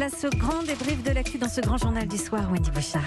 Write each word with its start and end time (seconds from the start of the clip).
place 0.00 0.24
au 0.24 0.34
grand 0.34 0.62
débrief 0.62 1.02
de 1.02 1.10
l'actu 1.10 1.36
dans 1.36 1.50
ce 1.50 1.60
grand 1.60 1.76
journal 1.76 2.08
du 2.08 2.16
soir, 2.16 2.50
Wendy 2.50 2.70
Bouchard. 2.70 3.02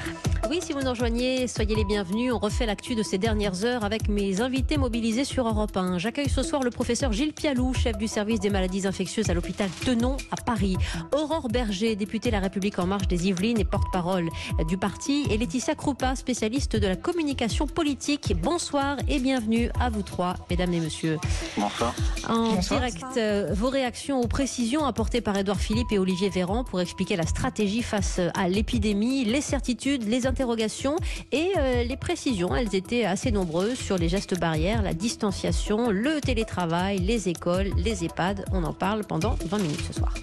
Oui, 0.48 0.60
si 0.62 0.74
vous 0.74 0.82
nous 0.82 0.92
rejoignez, 0.92 1.48
soyez 1.48 1.76
les 1.76 1.86
bienvenus. 1.86 2.32
On 2.32 2.38
refait 2.38 2.68
l'actu 2.68 2.94
de 2.94 3.02
ces 3.02 3.18
dernières 3.18 3.66
heures 3.66 3.84
avec 3.84 4.10
mes 4.10 4.42
invités 4.42 4.78
mobilisés 4.78 5.24
sur 5.24 5.48
Europe 5.48 5.76
1. 5.76 5.98
J'accueille 5.98 6.30
ce 6.30 6.44
soir 6.44 6.62
le 6.62 6.70
professeur 6.70 7.12
Gilles 7.12 7.34
Pialou, 7.34 7.74
chef 7.74 7.98
du 7.98 8.08
service 8.08 8.40
des 8.40 8.52
maladies 8.52 8.86
infectieuses 8.86 9.32
à 9.32 9.34
l'hôpital 9.34 9.70
Tenon 9.84 10.18
à 10.30 10.36
Paris. 10.36 10.78
Aurore 11.14 11.48
Berger, 11.48 11.96
députée 11.96 12.30
La 12.30 12.40
République 12.40 12.78
en 12.78 12.86
marche 12.86 13.08
des 13.08 13.28
Yvelines 13.28 13.60
et 13.60 13.66
porte-parole 13.66 14.30
du 14.68 14.78
parti. 14.78 15.26
Et 15.32 15.38
Laetitia 15.40 15.74
Krupa, 15.74 16.16
spécialiste 16.16 16.76
de 16.76 16.86
la 16.86 16.96
communication 16.96 17.66
politique. 17.66 18.36
Bonsoir 18.40 18.98
et 19.08 19.18
bienvenue 19.18 19.72
à 19.80 19.90
vous 19.90 20.04
trois, 20.04 20.36
mesdames 20.52 20.74
et 20.74 20.80
messieurs. 20.82 21.18
Bonsoir. 21.58 21.96
En 22.30 22.58
direct, 22.58 23.04
euh, 23.18 23.50
vos 23.54 23.70
réactions 23.70 24.22
aux 24.22 24.28
précisions 24.28 24.86
apportées 24.86 25.22
par 25.22 25.36
Édouard 25.36 25.60
Philippe 25.60 25.92
et 25.92 25.98
Olivier 25.98 26.30
Véran 26.30 26.64
pour 26.64 26.83
expliquer 26.84 27.16
la 27.16 27.26
stratégie 27.26 27.82
face 27.82 28.20
à 28.36 28.48
l'épidémie, 28.48 29.26
les 29.26 29.42
certitudes, 29.42 30.08
les 30.08 30.28
interrogations 30.28 30.96
et 31.32 31.52
euh, 31.58 31.84
les 31.84 31.98
précisions. 31.98 32.56
Elles 32.56 32.76
étaient 32.76 33.06
assez 33.06 33.32
nombreuses 33.32 33.80
sur 33.80 33.98
les 33.98 34.10
gestes 34.10 34.40
barrières, 34.40 34.82
la 34.84 34.94
distanciation, 34.94 35.90
le 35.90 36.22
télétravail, 36.22 37.00
les 37.00 37.30
écoles, 37.30 37.72
les 37.78 38.06
EHPAD. 38.06 38.46
On 38.52 38.64
en 38.64 38.74
parle 38.74 39.04
pendant 39.04 39.36
20 39.46 39.58
minutes 39.58 39.84
ce 39.88 39.94
soir. 39.94 40.14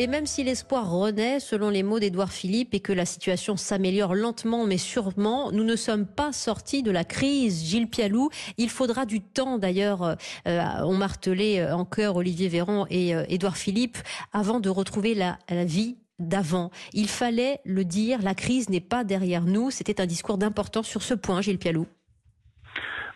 Et 0.00 0.06
même 0.06 0.24
si 0.24 0.42
l'espoir 0.44 0.90
renaît, 0.90 1.40
selon 1.40 1.68
les 1.68 1.82
mots 1.82 1.98
d'Édouard 2.00 2.32
Philippe, 2.32 2.72
et 2.72 2.80
que 2.80 2.94
la 2.94 3.04
situation 3.04 3.58
s'améliore 3.58 4.14
lentement 4.14 4.64
mais 4.64 4.78
sûrement, 4.78 5.52
nous 5.52 5.62
ne 5.62 5.76
sommes 5.76 6.06
pas 6.06 6.32
sortis 6.32 6.82
de 6.82 6.90
la 6.90 7.04
crise. 7.04 7.62
Gilles 7.62 7.86
Pialou, 7.86 8.30
il 8.56 8.70
faudra 8.70 9.04
du 9.04 9.20
temps 9.20 9.58
d'ailleurs, 9.58 10.16
euh, 10.48 10.84
ont 10.84 10.96
martelé 10.96 11.62
en 11.70 11.84
chœur 11.84 12.16
Olivier 12.16 12.48
Véran 12.48 12.86
et 12.88 13.14
euh, 13.14 13.26
Édouard 13.28 13.58
Philippe, 13.58 13.98
avant 14.32 14.58
de 14.58 14.70
retrouver 14.70 15.14
la, 15.14 15.38
la 15.50 15.66
vie 15.66 15.98
d'avant. 16.18 16.70
Il 16.94 17.06
fallait 17.06 17.60
le 17.66 17.84
dire, 17.84 18.22
la 18.22 18.34
crise 18.34 18.70
n'est 18.70 18.80
pas 18.80 19.04
derrière 19.04 19.44
nous. 19.44 19.70
C'était 19.70 20.00
un 20.00 20.06
discours 20.06 20.38
d'importance 20.38 20.86
sur 20.86 21.02
ce 21.02 21.12
point, 21.12 21.42
Gilles 21.42 21.58
Pialou. 21.58 21.86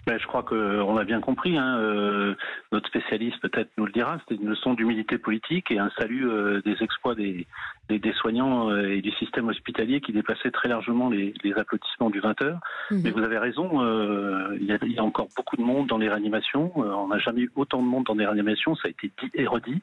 Ben, 0.07 0.19
je 0.19 0.27
crois 0.27 0.43
qu'on 0.43 0.97
a 0.97 1.05
bien 1.05 1.21
compris. 1.21 1.57
Hein, 1.57 1.79
euh, 1.79 2.35
notre 2.73 2.89
spécialiste 2.89 3.41
peut-être 3.41 3.71
nous 3.79 3.87
le 3.87 3.93
dira. 3.93 4.19
C'était 4.21 4.43
une 4.43 4.51
leçon 4.51 4.75
d'humilité 4.75 5.19
politique 5.19 5.71
et 5.71 5.79
un 5.79 5.91
salut 5.99 6.29
euh, 6.29 6.61
des 6.65 6.83
exploits 6.83 7.15
des, 7.15 7.47
des, 7.89 7.99
des 7.99 8.13
soignants 8.13 8.71
euh, 8.71 8.91
et 8.91 9.01
du 9.01 9.11
système 9.13 9.49
hospitalier 9.49 10.01
qui 10.01 10.13
dépassaient 10.13 10.51
très 10.51 10.69
largement 10.69 11.09
les, 11.09 11.33
les 11.43 11.53
applaudissements 11.55 12.11
du 12.11 12.21
20h. 12.21 12.59
Mhm. 12.91 13.01
Mais 13.03 13.11
vous 13.11 13.23
avez 13.23 13.39
raison. 13.39 13.83
euh, 13.83 14.57
il, 14.61 14.67
y 14.67 14.93
y 14.95 14.99
a 14.99 15.05
encore 15.05 15.29
beaucoup 15.37 15.57
de 15.57 15.63
monde 15.63 15.87
dans 15.87 15.99
les 15.99 16.09
réanimations. 16.09 16.73
Euh, 16.77 16.93
on 16.93 17.09
n'a 17.09 17.19
jamais 17.19 17.43
eu 17.43 17.51
autant 17.57 17.83
de 17.83 17.87
monde 17.87 18.05
dans 18.05 18.15
les 18.15 18.27
réanimations. 18.27 18.75
Ça 18.77 18.89
a 18.89 18.91
été 18.91 19.11
dit 19.23 19.31
et 19.35 19.47
redit. 19.47 19.81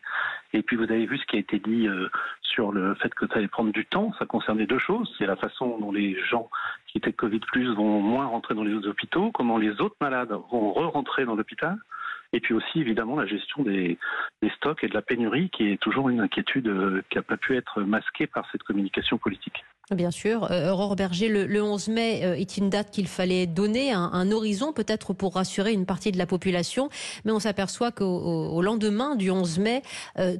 Et 0.53 0.61
puis 0.61 0.75
vous 0.75 0.83
avez 0.83 1.06
vu 1.06 1.17
ce 1.17 1.25
qui 1.25 1.38
a 1.38 1.39
été 1.39 1.59
dit 1.59 1.88
euh, 1.88 2.09
sur 2.52 2.71
le 2.71 2.95
fait 2.95 3.13
que 3.13 3.27
ça 3.27 3.35
allait 3.35 3.47
prendre 3.47 3.71
du 3.71 3.85
temps. 3.85 4.11
Ça 4.19 4.25
concernait 4.25 4.66
deux 4.66 4.80
choses. 4.80 5.13
C'est 5.17 5.25
la 5.25 5.35
façon 5.35 5.80
dont 5.80 5.91
les 5.91 6.19
gens 6.25 6.49
qui 6.88 6.97
étaient 6.97 7.13
Covid 7.13 7.39
plus 7.39 7.73
vont 7.73 8.02
moins 8.02 8.25
rentrer 8.25 8.53
dans 8.53 8.63
les 8.63 8.73
autres 8.73 8.89
hôpitaux, 8.89 9.31
comment 9.31 9.57
les 9.57 9.80
autres 9.81 9.95
malades 10.02 10.31
vont 10.52 10.73
re-rentrer 10.73 11.25
dans 11.25 11.35
l'hôpital, 11.35 11.77
et 12.33 12.39
puis 12.39 12.53
aussi 12.53 12.79
évidemment 12.79 13.15
la 13.15 13.25
gestion 13.25 13.63
des, 13.63 13.97
stocks 14.57 14.83
et 14.83 14.87
de 14.87 14.93
la 14.93 15.01
pénurie 15.01 15.49
qui 15.49 15.71
est 15.71 15.77
toujours 15.81 16.09
une 16.09 16.19
inquiétude 16.19 16.67
euh, 16.67 17.01
qui 17.09 17.17
n'a 17.17 17.23
pas 17.23 17.38
pu 17.38 17.55
être 17.55 17.81
masquée 17.81 18.27
par 18.27 18.47
cette 18.51 18.63
communication 18.63 19.17
politique. 19.17 19.63
Bien 19.91 20.11
sûr. 20.11 20.49
Euh, 20.51 20.71
Aurore 20.71 20.95
Berger, 20.95 21.27
le, 21.27 21.45
le 21.45 21.61
11 21.61 21.89
mai 21.89 22.21
euh, 22.23 22.33
est 22.35 22.57
une 22.57 22.69
date 22.69 22.91
qu'il 22.91 23.07
fallait 23.07 23.47
donner, 23.47 23.91
un, 23.91 24.31
horizon 24.31 24.71
peut-être 24.71 25.13
pour 25.13 25.35
rassurer 25.35 25.73
une 25.73 25.85
partie 25.85 26.11
de 26.11 26.17
la 26.17 26.25
population, 26.25 26.89
mais 27.25 27.31
on 27.31 27.39
s'aperçoit 27.39 27.91
qu'au 27.91 28.05
au- 28.05 28.49
au 28.55 28.61
lendemain 28.61 29.16
du 29.16 29.31
11 29.31 29.59
mai, 29.59 29.81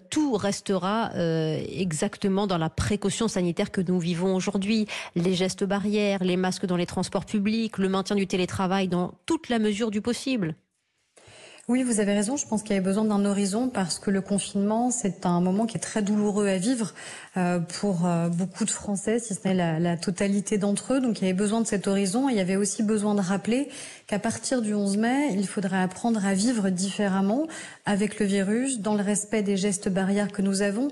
tout 0.10 0.34
restera 0.34 1.12
exactement 1.16 2.48
dans 2.48 2.58
la 2.58 2.70
précaution 2.70 3.28
sanitaire 3.28 3.72
que 3.72 3.82
nous 3.82 4.00
vivons 4.00 4.36
aujourd'hui. 4.36 4.88
Les 5.16 5.34
gestes 5.34 5.64
barrières, 5.64 6.24
les 6.24 6.38
masques 6.38 6.66
dans 6.66 6.78
les 6.78 6.86
transports 6.86 7.26
publics, 7.26 7.78
le 7.78 7.90
maintien 7.90 8.16
du 8.16 8.28
télétravail 8.28 8.88
dans 8.88 9.14
toute 9.26 9.50
la 9.50 9.60
mesure 9.60 9.92
du 9.92 10.02
possible. 10.02 10.56
Oui, 11.72 11.84
vous 11.84 12.02
avez 12.02 12.12
raison. 12.12 12.36
Je 12.36 12.46
pense 12.46 12.64
qu'il 12.64 12.72
y 12.72 12.78
avait 12.78 12.84
besoin 12.84 13.06
d'un 13.06 13.24
horizon 13.24 13.70
parce 13.70 13.98
que 13.98 14.12
le 14.12 14.20
confinement, 14.20 14.92
c'est 14.92 15.26
un 15.26 15.40
moment 15.40 15.66
qui 15.66 15.78
est 15.78 15.80
très 15.80 16.02
douloureux 16.02 16.46
à 16.50 16.58
vivre 16.58 16.94
euh, 17.38 17.60
pour 17.60 18.06
euh, 18.06 18.28
beaucoup 18.28 18.66
de 18.66 18.70
Français, 18.70 19.20
si 19.20 19.34
ce 19.34 19.48
n'est 19.48 19.54
la, 19.54 19.80
la 19.80 19.96
totalité 19.96 20.58
d'entre 20.58 20.96
eux. 20.96 21.00
Donc 21.00 21.22
il 21.22 21.22
y 21.22 21.28
avait 21.28 21.34
besoin 21.34 21.62
de 21.62 21.66
cet 21.66 21.88
horizon. 21.88 22.28
Et 22.28 22.34
il 22.34 22.38
y 22.38 22.42
avait 22.42 22.58
aussi 22.58 22.84
besoin 22.84 23.16
de 23.16 23.22
rappeler 23.22 23.70
qu'à 24.12 24.20
partir 24.20 24.62
du 24.62 24.74
11 24.74 24.98
mai, 24.98 25.30
il 25.32 25.48
faudrait 25.48 25.82
apprendre 25.82 26.26
à 26.26 26.34
vivre 26.34 26.70
différemment 26.70 27.48
avec 27.86 28.20
le 28.20 28.26
virus, 28.26 28.82
dans 28.82 28.96
le 28.96 29.02
respect 29.02 29.42
des 29.42 29.56
gestes 29.56 29.88
barrières 29.88 30.34
que 30.34 30.42
nous 30.42 30.62
avons 30.62 30.90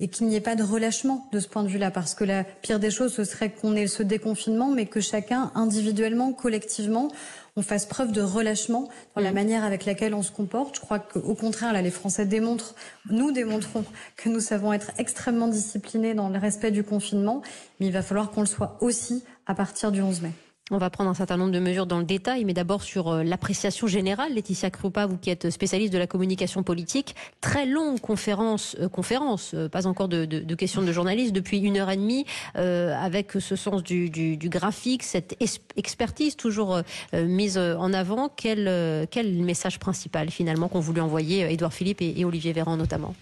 et 0.00 0.08
qu'il 0.08 0.26
n'y 0.26 0.36
ait 0.36 0.40
pas 0.40 0.56
de 0.56 0.62
relâchement 0.62 1.28
de 1.32 1.38
ce 1.38 1.48
point 1.48 1.64
de 1.64 1.68
vue-là, 1.68 1.90
parce 1.90 2.14
que 2.14 2.24
la 2.24 2.44
pire 2.44 2.78
des 2.78 2.90
choses, 2.90 3.12
ce 3.12 3.24
serait 3.24 3.50
qu'on 3.50 3.76
ait 3.76 3.86
ce 3.86 4.02
déconfinement, 4.02 4.70
mais 4.70 4.86
que 4.86 5.02
chacun, 5.02 5.52
individuellement, 5.54 6.32
collectivement, 6.32 7.08
on 7.56 7.62
fasse 7.62 7.84
preuve 7.84 8.10
de 8.10 8.22
relâchement 8.22 8.88
dans 9.14 9.20
la 9.20 9.32
manière 9.32 9.64
avec 9.64 9.84
laquelle 9.84 10.14
on 10.14 10.22
se 10.22 10.32
comporte. 10.32 10.76
Je 10.76 10.80
crois 10.80 10.98
qu'au 10.98 11.34
contraire, 11.34 11.74
là, 11.74 11.82
les 11.82 11.90
Français 11.90 12.24
démontrent, 12.24 12.74
nous 13.10 13.32
démontrons 13.32 13.84
que 14.16 14.30
nous 14.30 14.40
savons 14.40 14.72
être 14.72 14.92
extrêmement 14.96 15.48
disciplinés 15.48 16.14
dans 16.14 16.30
le 16.30 16.38
respect 16.38 16.70
du 16.70 16.84
confinement, 16.84 17.42
mais 17.80 17.88
il 17.88 17.92
va 17.92 18.00
falloir 18.00 18.30
qu'on 18.30 18.40
le 18.40 18.46
soit 18.46 18.78
aussi 18.80 19.24
à 19.44 19.54
partir 19.54 19.92
du 19.92 20.00
11 20.00 20.22
mai. 20.22 20.32
On 20.74 20.78
va 20.78 20.88
prendre 20.88 21.10
un 21.10 21.14
certain 21.14 21.36
nombre 21.36 21.52
de 21.52 21.58
mesures 21.58 21.84
dans 21.84 21.98
le 21.98 22.04
détail, 22.06 22.46
mais 22.46 22.54
d'abord 22.54 22.82
sur 22.82 23.08
euh, 23.08 23.22
l'appréciation 23.22 23.86
générale. 23.86 24.32
Laetitia 24.32 24.70
Krupa, 24.70 25.04
vous 25.04 25.18
qui 25.18 25.28
êtes 25.28 25.50
spécialiste 25.50 25.92
de 25.92 25.98
la 25.98 26.06
communication 26.06 26.62
politique, 26.62 27.14
très 27.42 27.66
longue 27.66 28.00
conférence, 28.00 28.74
euh, 28.80 28.88
conférence, 28.88 29.52
euh, 29.52 29.68
pas 29.68 29.86
encore 29.86 30.08
de, 30.08 30.54
questions 30.54 30.80
de 30.80 30.90
journalistes, 30.90 31.34
depuis 31.34 31.58
une 31.58 31.76
heure 31.76 31.90
et 31.90 31.98
demie, 31.98 32.24
euh, 32.56 32.96
avec 32.98 33.32
ce 33.32 33.54
sens 33.54 33.82
du, 33.82 34.38
graphique, 34.44 35.02
cette 35.02 35.36
expertise 35.76 36.36
toujours 36.36 36.76
euh, 36.76 36.82
euh, 37.12 37.26
mise 37.26 37.58
euh, 37.58 37.76
en 37.76 37.92
avant. 37.92 38.30
Quel, 38.34 38.66
euh, 38.66 39.04
message 39.14 39.78
principal 39.78 40.30
finalement 40.30 40.68
qu'ont 40.68 40.80
voulu 40.80 41.02
envoyer 41.02 41.44
euh, 41.44 41.50
Édouard 41.50 41.74
Philippe 41.74 42.00
et 42.00 42.24
Olivier 42.24 42.54
Véran 42.54 42.78
notamment? 42.78 43.14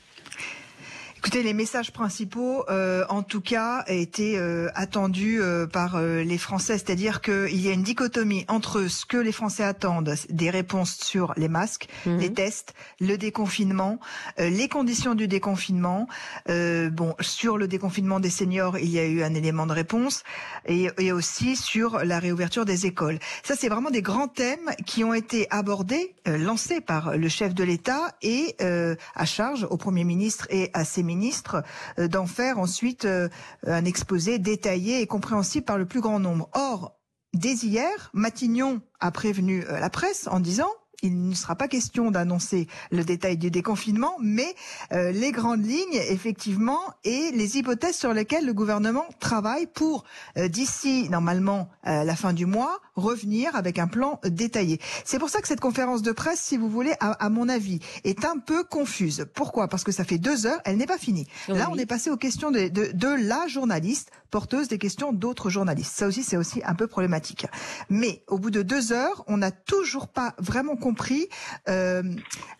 Écoutez, 1.22 1.42
les 1.42 1.52
messages 1.52 1.92
principaux, 1.92 2.64
euh, 2.70 3.04
en 3.10 3.22
tout 3.22 3.42
cas, 3.42 3.84
étaient 3.88 4.36
euh, 4.38 4.70
attendus 4.74 5.38
euh, 5.38 5.66
par 5.66 5.96
euh, 5.96 6.22
les 6.22 6.38
Français, 6.38 6.78
c'est-à-dire 6.78 7.20
qu'il 7.20 7.60
y 7.60 7.68
a 7.68 7.72
une 7.72 7.82
dichotomie 7.82 8.46
entre 8.48 8.86
ce 8.86 9.04
que 9.04 9.18
les 9.18 9.30
Français 9.30 9.62
attendent, 9.62 10.14
des 10.30 10.48
réponses 10.48 10.96
sur 10.96 11.34
les 11.36 11.48
masques, 11.48 11.88
Mhm. 12.06 12.16
les 12.20 12.32
tests, 12.32 12.72
le 13.00 13.18
déconfinement, 13.18 14.00
euh, 14.38 14.48
les 14.48 14.66
conditions 14.68 15.14
du 15.14 15.28
déconfinement. 15.28 16.08
Euh, 16.48 16.88
bon, 16.88 17.14
sur 17.20 17.58
le 17.58 17.68
déconfinement 17.68 18.18
des 18.18 18.30
seniors, 18.30 18.78
il 18.78 18.88
y 18.88 18.98
a 18.98 19.04
eu 19.04 19.22
un 19.22 19.34
élément 19.34 19.66
de 19.66 19.74
réponse, 19.74 20.22
et, 20.64 20.88
et 20.98 21.12
aussi 21.12 21.54
sur 21.54 21.98
la 22.02 22.18
réouverture 22.18 22.64
des 22.64 22.86
écoles. 22.86 23.18
Ça, 23.42 23.56
c'est 23.56 23.68
vraiment 23.68 23.90
des 23.90 24.00
grands 24.00 24.28
thèmes 24.28 24.70
qui 24.86 25.04
ont 25.04 25.12
été 25.12 25.46
abordés, 25.50 26.14
euh, 26.28 26.38
lancés 26.38 26.80
par 26.80 27.14
le 27.18 27.28
chef 27.28 27.52
de 27.54 27.62
l'État 27.62 28.14
et 28.22 28.56
euh, 28.62 28.96
à 29.14 29.26
charge 29.26 29.66
au 29.68 29.76
Premier 29.76 30.04
ministre 30.04 30.46
et 30.48 30.70
à 30.72 30.86
ses 30.86 31.09
ministres 31.10 31.62
euh, 31.98 32.08
d'en 32.08 32.26
faire 32.26 32.58
ensuite 32.58 33.04
euh, 33.04 33.28
un 33.66 33.84
exposé 33.84 34.38
détaillé 34.38 35.00
et 35.00 35.06
compréhensible 35.06 35.64
par 35.64 35.78
le 35.78 35.86
plus 35.86 36.00
grand 36.00 36.20
nombre. 36.20 36.48
Or, 36.54 36.96
dès 37.34 37.54
hier, 37.54 38.10
Matignon 38.14 38.80
a 39.00 39.10
prévenu 39.10 39.64
euh, 39.64 39.80
la 39.80 39.90
presse 39.90 40.28
en 40.30 40.40
disant 40.40 40.70
il 41.02 41.28
ne 41.28 41.34
sera 41.34 41.54
pas 41.56 41.68
question 41.68 42.10
d'annoncer 42.10 42.66
le 42.90 43.04
détail 43.04 43.36
du 43.36 43.50
déconfinement, 43.50 44.16
mais 44.20 44.54
euh, 44.92 45.12
les 45.12 45.32
grandes 45.32 45.64
lignes, 45.64 46.00
effectivement, 46.08 46.80
et 47.04 47.30
les 47.32 47.58
hypothèses 47.58 47.96
sur 47.96 48.12
lesquelles 48.12 48.46
le 48.46 48.54
gouvernement 48.54 49.04
travaille 49.18 49.66
pour, 49.66 50.04
euh, 50.36 50.48
d'ici, 50.48 51.08
normalement, 51.08 51.68
euh, 51.86 52.04
la 52.04 52.16
fin 52.16 52.32
du 52.32 52.46
mois, 52.46 52.78
revenir 52.96 53.54
avec 53.56 53.78
un 53.78 53.88
plan 53.88 54.20
détaillé. 54.24 54.80
C'est 55.04 55.18
pour 55.18 55.30
ça 55.30 55.40
que 55.40 55.48
cette 55.48 55.60
conférence 55.60 56.02
de 56.02 56.12
presse, 56.12 56.40
si 56.40 56.56
vous 56.56 56.68
voulez, 56.68 56.92
à, 57.00 57.12
à 57.12 57.28
mon 57.30 57.48
avis, 57.48 57.80
est 58.04 58.24
un 58.24 58.38
peu 58.38 58.64
confuse. 58.64 59.26
Pourquoi? 59.34 59.68
Parce 59.68 59.84
que 59.84 59.92
ça 59.92 60.04
fait 60.04 60.18
deux 60.18 60.46
heures, 60.46 60.60
elle 60.64 60.76
n'est 60.76 60.86
pas 60.86 60.98
finie. 60.98 61.26
Là, 61.48 61.68
on 61.70 61.76
est 61.76 61.86
passé 61.86 62.10
aux 62.10 62.16
questions 62.16 62.50
de, 62.50 62.68
de, 62.68 62.90
de 62.92 63.08
la 63.08 63.46
journaliste, 63.48 64.10
porteuse 64.30 64.68
des 64.68 64.78
questions 64.78 65.12
d'autres 65.12 65.50
journalistes. 65.50 65.96
Ça 65.96 66.06
aussi, 66.06 66.22
c'est 66.22 66.36
aussi 66.36 66.62
un 66.64 66.74
peu 66.74 66.86
problématique. 66.86 67.46
Mais 67.88 68.22
au 68.28 68.38
bout 68.38 68.50
de 68.50 68.62
deux 68.62 68.92
heures, 68.92 69.24
on 69.26 69.36
n'a 69.36 69.50
toujours 69.50 70.08
pas 70.08 70.34
vraiment 70.38 70.76
compris 70.76 71.28
euh, 71.68 72.02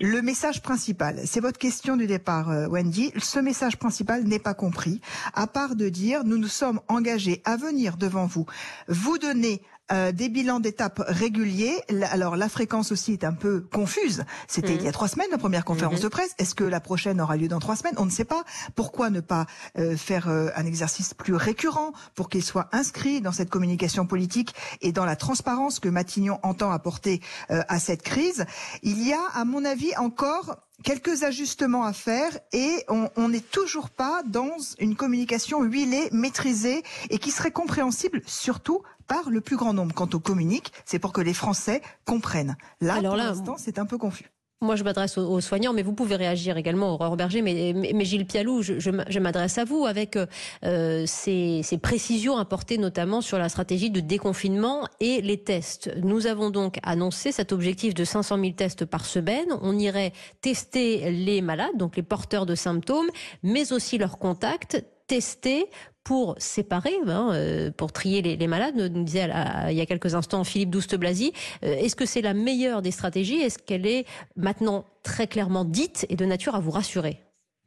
le 0.01 0.23
message 0.23 0.63
principal. 0.63 1.21
C'est 1.25 1.41
votre 1.41 1.59
question 1.59 1.97
du 1.97 2.07
départ, 2.07 2.51
euh, 2.51 2.67
Wendy. 2.69 3.13
Ce 3.19 3.39
message 3.39 3.77
principal 3.79 4.25
n'est 4.25 4.39
pas 4.39 4.55
compris, 4.55 5.01
à 5.35 5.47
part 5.47 5.77
de 5.77 5.89
dire 5.89 6.25
nous 6.25 6.39
nous 6.39 6.49
sommes 6.49 6.81
engagés 6.89 7.43
à 7.45 7.57
venir 7.57 7.97
devant 7.97 8.27
vous, 8.27 8.47
vous 8.89 9.19
donner 9.19 9.63
euh, 9.93 10.13
des 10.13 10.29
bilans 10.29 10.61
d'étapes 10.61 11.03
réguliers. 11.07 11.83
Alors 12.11 12.37
la 12.37 12.49
fréquence 12.49 12.93
aussi 12.93 13.13
est 13.13 13.25
un 13.25 13.33
peu 13.33 13.61
confuse. 13.73 14.25
C'était 14.49 14.73
Mhm. 14.73 14.79
il 14.81 14.85
y 14.85 14.89
a 14.89 14.93
trois 14.93 15.09
semaines 15.09 15.29
la 15.31 15.39
première 15.39 15.65
conférence 15.65 15.99
Mhm. 15.99 16.05
de 16.05 16.09
presse. 16.09 16.35
Est-ce 16.39 16.55
que 16.55 16.65
la 16.65 16.81
prochaine 16.81 17.21
aura 17.21 17.37
lieu 17.37 17.49
dans 17.49 17.59
trois 17.61 17.77
semaines? 17.77 17.95
On 17.99 18.05
ne 18.05 18.11
sait 18.11 18.25
pas. 18.25 18.45
Pourquoi 18.75 19.11
ne 19.11 19.21
pas 19.21 19.47
euh, 19.79 19.97
faire 19.97 20.29
euh, 20.29 20.49
un 20.57 20.65
exercice 20.67 21.15
plus 21.15 21.35
récurrent 21.35 21.93
pour 22.15 22.29
qu'il 22.29 22.45
soit 22.45 22.69
inscrit 22.73 23.21
dans 23.21 23.33
cette 23.33 23.51
communication 23.51 24.07
politique 24.07 24.55
et 24.81 24.93
dans 24.93 25.05
la 25.05 25.17
transparence 25.17 25.81
que 25.81 25.89
Matignon 25.89 26.39
entend 26.43 26.71
apporter 26.71 27.21
euh, 27.51 27.63
à 27.69 27.79
cette 27.81 28.03
crise? 28.03 28.45
Il 28.83 29.07
y 29.07 29.13
a, 29.13 29.21
à 29.35 29.45
mon 29.45 29.65
avis, 29.65 29.97
encore 29.97 30.57
quelques 30.83 31.25
ajustements 31.25 31.85
à 31.85 31.93
faire 31.93 32.39
et 32.55 32.85
on 32.89 33.29
n'est 33.29 33.41
toujours 33.41 33.91
pas 33.91 34.23
dans 34.27 34.57
une 34.79 34.97
communication 34.97 35.63
huilée, 35.63 36.09
maîtrisée 36.11 36.83
et 37.11 37.19
qui 37.19 37.31
serait 37.31 37.51
compréhensible 37.51 38.23
surtout 38.25 38.81
par 39.11 39.29
le 39.29 39.41
plus 39.41 39.57
grand 39.57 39.75
nombre. 39.75 39.93
Quand 39.93 40.15
on 40.15 40.21
communique, 40.21 40.73
c'est 40.85 41.01
pour 41.01 41.13
que 41.13 41.21
les 41.21 41.35
Français 41.35 41.83
comprennent. 42.05 42.57
Là, 42.81 43.03
pour 43.03 43.17
l'instant, 43.17 43.57
c'est 43.59 43.81
un 43.81 43.85
peu 43.85 43.99
confus. 43.99 44.31
Moi, 44.63 44.77
je 44.77 44.85
m'adresse 44.85 45.19
aux, 45.19 45.41
soignants, 45.41 45.73
mais 45.73 45.83
vous 45.83 45.95
pouvez 45.95 46.15
réagir 46.15 46.59
également, 46.59 46.95
Aurore 46.95 47.17
Berger. 47.17 47.43
Mais, 47.43 47.73
mais, 47.75 48.05
Gilles 48.05 48.27
Pialou, 48.27 48.63
je, 48.63 48.79
je, 48.79 49.19
m'adresse 49.19 49.59
à 49.59 49.65
vous 49.65 49.87
avec 49.87 50.17
euh, 50.17 51.05
ces, 51.07 51.63
ces, 51.65 51.79
précisions 51.79 52.37
apportées 52.37 52.79
notamment 52.79 53.21
sur 53.21 53.39
la 53.39 53.49
stratégie 53.49 53.91
de 53.91 54.01
déconfinement 54.01 54.87
et 55.01 55.23
les 55.23 55.43
tests. 55.43 55.91
Nous 56.03 56.27
avons 56.27 56.51
donc 56.51 56.79
annoncé 56.83 57.33
cet 57.33 57.53
objectif 57.53 57.95
de 57.95 58.05
500 58.05 58.39
000 58.39 58.51
tests 58.53 58.85
par 58.85 59.07
semaine. 59.07 59.49
On 59.63 59.77
irait 59.77 60.13
tester 60.41 61.11
les 61.11 61.41
malades, 61.41 61.77
donc 61.77 61.97
les 61.97 62.05
porteurs 62.05 62.47
de 62.47 62.55
symptômes, 62.55 63.09
mais 63.43 63.73
aussi 63.73 63.99
leurs 63.99 64.19
contacts 64.19 64.85
tester 65.11 65.67
pour 66.05 66.35
séparer, 66.39 66.95
hein, 67.07 67.31
euh, 67.33 67.71
pour 67.71 67.93
trier 67.93 68.23
les, 68.23 68.47
malades, 68.47 68.75
nous 68.77 69.05
disait 69.05 69.29
il 69.69 69.77
y 69.77 69.81
a 69.81 69.87
quelques 69.87 70.15
instants 70.15 70.45
Philippe 70.45 70.71
Douste-Blazy. 70.71 71.33
Euh, 71.63 71.75
est-ce 71.75 71.97
que 71.97 72.07
c'est 72.07 72.23
la 72.23 72.35
meilleure 72.35 72.83
des 72.83 72.91
stratégies? 72.91 73.41
Est-ce 73.41 73.59
qu'elle 73.59 73.87
est 73.87 74.07
maintenant 74.37 74.85
très 75.03 75.27
clairement 75.27 75.65
dite 75.65 76.07
et 76.09 76.17
de 76.17 76.25
nature 76.25 76.55
à 76.55 76.61
vous 76.61 76.71
rassurer? 76.71 77.21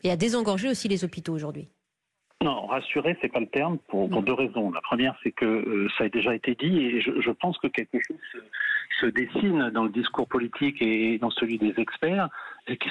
Et 0.04 0.12
à 0.12 0.18
désengorger 0.18 0.70
aussi 0.70 0.88
les 0.88 1.04
hôpitaux 1.04 1.34
aujourd'hui 1.34 1.70
non, 2.44 2.66
rassurer, 2.68 3.18
c'est 3.22 3.32
pas 3.32 3.40
le 3.40 3.48
terme 3.48 3.78
pour, 3.88 4.08
deux 4.08 4.34
raisons. 4.34 4.72
La 4.72 4.82
première, 4.82 5.16
c'est 5.24 5.32
que 5.32 5.46
euh, 5.46 5.90
ça 5.98 6.06
a 6.06 6.10
déjà 6.10 6.36
été 6.36 6.56
dit 6.56 6.78
et 6.78 7.02
je, 7.02 7.22
je 7.22 7.32
pense 7.32 7.58
que 7.58 7.68
quelque 7.68 7.98
chose 8.06 8.18
se, 9.00 9.06
dessine 9.08 9.70
dans 9.72 9.84
le 9.84 9.90
discours 9.90 10.28
politique 10.28 10.82
et 10.82 11.18
dans 11.18 11.30
celui 11.30 11.58
des 11.58 11.74
experts, 11.78 12.30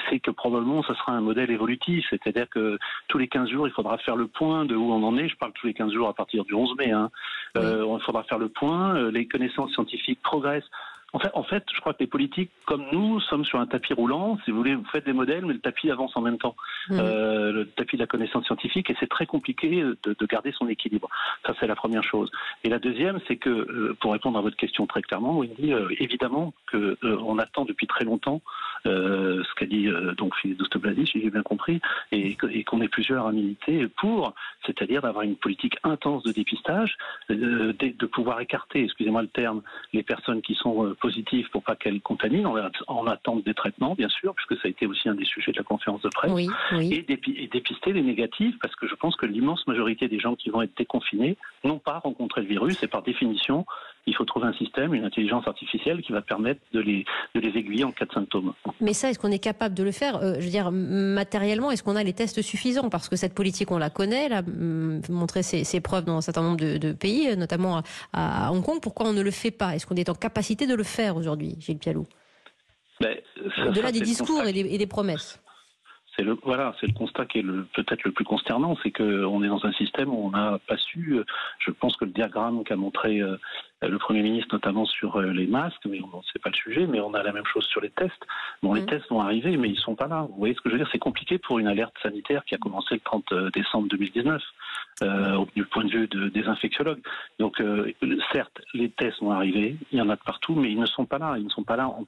c'est 0.09 0.19
que 0.19 0.31
probablement 0.31 0.83
ce 0.83 0.93
sera 0.93 1.13
un 1.13 1.21
modèle 1.21 1.49
évolutif, 1.49 2.05
c'est-à-dire 2.09 2.47
que 2.49 2.77
tous 3.07 3.17
les 3.17 3.27
15 3.27 3.49
jours, 3.49 3.67
il 3.67 3.73
faudra 3.73 3.97
faire 3.97 4.15
le 4.15 4.27
point 4.27 4.65
de 4.65 4.75
où 4.75 4.91
on 4.91 5.03
en 5.03 5.17
est. 5.17 5.27
Je 5.27 5.35
parle 5.37 5.53
tous 5.53 5.67
les 5.67 5.73
15 5.73 5.91
jours 5.91 6.07
à 6.07 6.13
partir 6.13 6.45
du 6.45 6.53
11 6.53 6.75
mai. 6.77 6.91
Hein. 6.91 7.09
Euh, 7.57 7.85
il 7.87 8.03
faudra 8.03 8.23
faire 8.23 8.37
le 8.37 8.49
point. 8.49 8.95
Euh, 8.95 9.11
les 9.11 9.27
connaissances 9.27 9.71
scientifiques 9.71 10.21
progressent. 10.21 10.69
En 11.15 11.19
fait, 11.19 11.29
en 11.35 11.43
fait, 11.43 11.63
je 11.71 11.79
crois 11.79 11.93
que 11.93 11.99
les 11.99 12.07
politiques, 12.07 12.49
comme 12.65 12.85
nous, 12.91 13.19
sommes 13.21 13.45
sur 13.45 13.59
un 13.59 13.67
tapis 13.67 13.93
roulant. 13.93 14.39
Si 14.43 14.51
vous 14.51 14.57
voulez, 14.57 14.73
vous 14.73 14.85
faites 14.85 15.05
des 15.05 15.13
modèles, 15.13 15.45
mais 15.45 15.53
le 15.53 15.59
tapis 15.59 15.91
avance 15.91 16.17
en 16.17 16.21
même 16.21 16.39
temps. 16.39 16.55
Mmh. 16.89 16.99
Euh, 16.99 17.51
le 17.51 17.67
tapis 17.67 17.97
de 17.97 18.01
la 18.01 18.07
connaissance 18.07 18.45
scientifique, 18.45 18.89
et 18.89 18.95
c'est 18.99 19.09
très 19.09 19.27
compliqué 19.27 19.83
de, 19.83 19.97
de, 20.05 20.25
garder 20.25 20.51
son 20.51 20.67
équilibre. 20.67 21.07
Ça, 21.45 21.53
c'est 21.59 21.67
la 21.67 21.75
première 21.75 22.03
chose. 22.03 22.31
Et 22.63 22.69
la 22.69 22.79
deuxième, 22.79 23.19
c'est 23.27 23.35
que, 23.35 23.49
euh, 23.49 23.95
pour 23.99 24.13
répondre 24.13 24.39
à 24.39 24.41
votre 24.41 24.57
question 24.57 24.87
très 24.87 25.03
clairement, 25.03 25.37
Wendy, 25.37 25.71
euh, 25.71 25.87
évidemment 25.99 26.53
que 26.65 26.97
euh, 27.03 27.17
on 27.23 27.37
attend 27.37 27.65
depuis 27.65 27.85
très 27.85 28.05
longtemps 28.05 28.41
ce 28.85 29.53
qu'a 29.55 29.65
dit 29.65 29.87
donc 30.17 30.35
Philippe 30.35 30.57
Douste-Blazy, 30.57 31.07
si 31.07 31.21
j'ai 31.21 31.29
bien 31.29 31.41
compris, 31.41 31.79
et, 32.11 32.35
et 32.51 32.63
qu'on 32.65 32.81
est 32.81 32.89
plusieurs 32.89 33.25
à 33.25 33.31
militer 33.31 33.87
pour, 33.87 34.33
c'est-à-dire 34.65 35.01
d'avoir 35.01 35.23
une 35.23 35.37
politique 35.37 35.77
intense 35.85 36.21
de 36.23 36.33
dépistage, 36.33 36.97
de, 37.29 37.71
de 37.71 38.05
pouvoir 38.05 38.41
écarter, 38.41 38.83
excusez-moi 38.83 39.21
le 39.21 39.29
terme, 39.29 39.61
les 39.93 40.03
personnes 40.03 40.41
qui 40.41 40.55
sont 40.55 40.93
positif 41.03 41.49
pour 41.49 41.63
pas 41.63 41.75
qu'elle 41.75 41.99
contamine, 41.99 42.47
en, 42.47 43.07
attente 43.07 43.43
des 43.43 43.53
traitements, 43.53 43.93
bien 43.93 44.07
sûr, 44.07 44.33
puisque 44.33 44.55
ça 44.61 44.69
a 44.69 44.71
été 44.71 44.87
aussi 44.87 45.09
un 45.09 45.15
des 45.15 45.25
sujets 45.25 45.51
de 45.51 45.57
la 45.57 45.63
conférence 45.63 46.01
de 46.01 46.07
presse, 46.07 46.31
Et, 46.79 47.01
dépister 47.51 47.91
les 47.91 48.01
négatifs, 48.01 48.55
parce 48.61 48.73
que 48.77 48.87
je 48.87 48.95
pense 48.95 49.17
que 49.17 49.25
l'immense 49.25 49.67
majorité 49.67 50.07
des 50.07 50.19
gens 50.19 50.35
qui 50.35 50.49
vont 50.49 50.61
être 50.61 50.77
déconfinés 50.77 51.35
n'ont 51.65 51.77
pas 51.77 51.99
rencontré 51.99 52.39
le 52.39 52.47
virus, 52.47 52.81
et 52.83 52.87
par 52.87 53.03
définition, 53.03 53.65
il 54.05 54.15
faut 54.15 54.25
trouver 54.25 54.47
un 54.47 54.53
système, 54.53 54.93
une 54.93 55.05
intelligence 55.05 55.47
artificielle 55.47 56.01
qui 56.01 56.11
va 56.11 56.21
permettre 56.21 56.61
de 56.73 56.79
les, 56.79 57.05
de 57.35 57.39
les 57.39 57.57
aiguiller 57.57 57.83
en 57.83 57.91
cas 57.91 58.05
de 58.05 58.11
symptômes. 58.11 58.53
Mais 58.81 58.93
ça, 58.93 59.09
est-ce 59.09 59.19
qu'on 59.19 59.31
est 59.31 59.39
capable 59.39 59.75
de 59.75 59.83
le 59.83 59.91
faire? 59.91 60.17
Euh, 60.17 60.35
Je 60.39 60.45
veux 60.45 60.51
dire, 60.51 60.71
matériellement, 60.71 61.71
est-ce 61.71 61.83
qu'on 61.83 61.95
a 61.95 62.03
les 62.03 62.13
tests 62.13 62.41
suffisants? 62.41 62.89
Parce 62.89 63.07
que 63.07 63.15
cette 63.15 63.33
politique, 63.33 63.71
on 63.71 63.77
la 63.77 63.89
connaît, 63.89 64.25
elle 64.25 64.33
a 64.33 64.41
montré 65.09 65.43
ses, 65.43 65.81
preuves 65.81 66.05
dans 66.05 66.17
un 66.17 66.21
certain 66.21 66.41
nombre 66.41 66.57
de, 66.57 66.91
pays, 66.91 67.35
notamment 67.37 67.81
à, 68.11 68.51
Hong 68.51 68.63
Kong. 68.63 68.79
Pourquoi 68.81 69.07
on 69.07 69.13
ne 69.13 69.21
le 69.21 69.31
fait 69.31 69.51
pas? 69.51 69.75
Est-ce 69.75 69.85
qu'on 69.85 69.95
est 69.95 70.09
en 70.09 70.15
capacité 70.15 70.67
de 70.67 70.75
le 70.75 70.83
faire 70.83 71.15
aujourd'hui, 71.15 71.55
Gilles 71.59 71.77
Pialou? 71.77 72.05
Ben, 72.99 73.17
Au-delà 73.67 73.91
des 73.91 74.01
discours 74.01 74.43
et 74.45 74.77
des, 74.77 74.87
promesses 74.87 75.42
c'est 76.15 76.23
le 76.23 76.37
voilà, 76.43 76.75
c'est 76.79 76.87
le 76.87 76.93
constat 76.93 77.25
qui 77.25 77.39
est 77.39 77.43
peut-être 77.43 78.03
le 78.03 78.11
plus 78.11 78.25
consternant, 78.25 78.77
c'est 78.83 78.91
qu'on 78.91 79.43
est 79.43 79.47
dans 79.47 79.65
un 79.65 79.71
système 79.73 80.09
où 80.09 80.27
on 80.27 80.31
n'a 80.31 80.59
pas 80.67 80.77
su. 80.77 81.19
Je 81.59 81.71
pense 81.71 81.97
que 81.97 82.05
le 82.05 82.11
diagramme 82.11 82.63
qu'a 82.63 82.75
montré 82.75 83.19
euh, 83.19 83.37
le 83.81 83.97
Premier 83.97 84.21
ministre, 84.21 84.53
notamment 84.53 84.85
sur 84.85 85.17
euh, 85.17 85.31
les 85.31 85.47
masques, 85.47 85.85
mais 85.85 85.99
on 86.01 86.21
sait 86.21 86.39
pas 86.39 86.49
le 86.49 86.55
sujet, 86.55 86.87
mais 86.87 86.99
on 86.99 87.13
a 87.13 87.23
la 87.23 87.31
même 87.31 87.45
chose 87.45 87.65
sur 87.65 87.81
les 87.81 87.89
tests. 87.89 88.25
Bon, 88.61 88.73
les 88.73 88.81
mm. 88.81 88.85
tests 88.85 89.09
vont 89.09 89.21
arriver, 89.21 89.57
mais 89.57 89.69
ils 89.69 89.79
sont 89.79 89.95
pas 89.95 90.07
là. 90.07 90.25
Vous 90.29 90.35
voyez 90.37 90.53
ce 90.53 90.61
que 90.61 90.69
je 90.69 90.75
veux 90.75 90.79
dire? 90.79 90.89
C'est 90.91 90.99
compliqué 90.99 91.37
pour 91.37 91.59
une 91.59 91.67
alerte 91.67 91.95
sanitaire 92.01 92.45
qui 92.45 92.55
a 92.55 92.57
commencé 92.57 92.95
le 92.95 93.01
30 93.01 93.31
euh, 93.31 93.49
décembre 93.51 93.87
2019, 93.89 94.41
euh, 95.01 95.43
du 95.55 95.65
point 95.65 95.85
de 95.85 95.89
vue 95.89 96.07
des 96.07 96.45
infectiologues. 96.45 97.01
Donc, 97.39 97.59
euh, 97.59 97.91
certes, 98.31 98.61
les 98.73 98.89
tests 98.89 99.21
vont 99.21 99.31
arriver, 99.31 99.75
il 99.91 99.97
y 99.97 100.01
en 100.01 100.09
a 100.09 100.15
de 100.15 100.21
partout, 100.21 100.55
mais 100.55 100.71
ils 100.71 100.79
ne 100.79 100.85
sont 100.85 101.05
pas 101.05 101.17
là. 101.17 101.35
Ils 101.37 101.45
ne 101.45 101.49
sont 101.49 101.63
pas 101.63 101.75
là 101.75 101.87
en, 101.87 102.05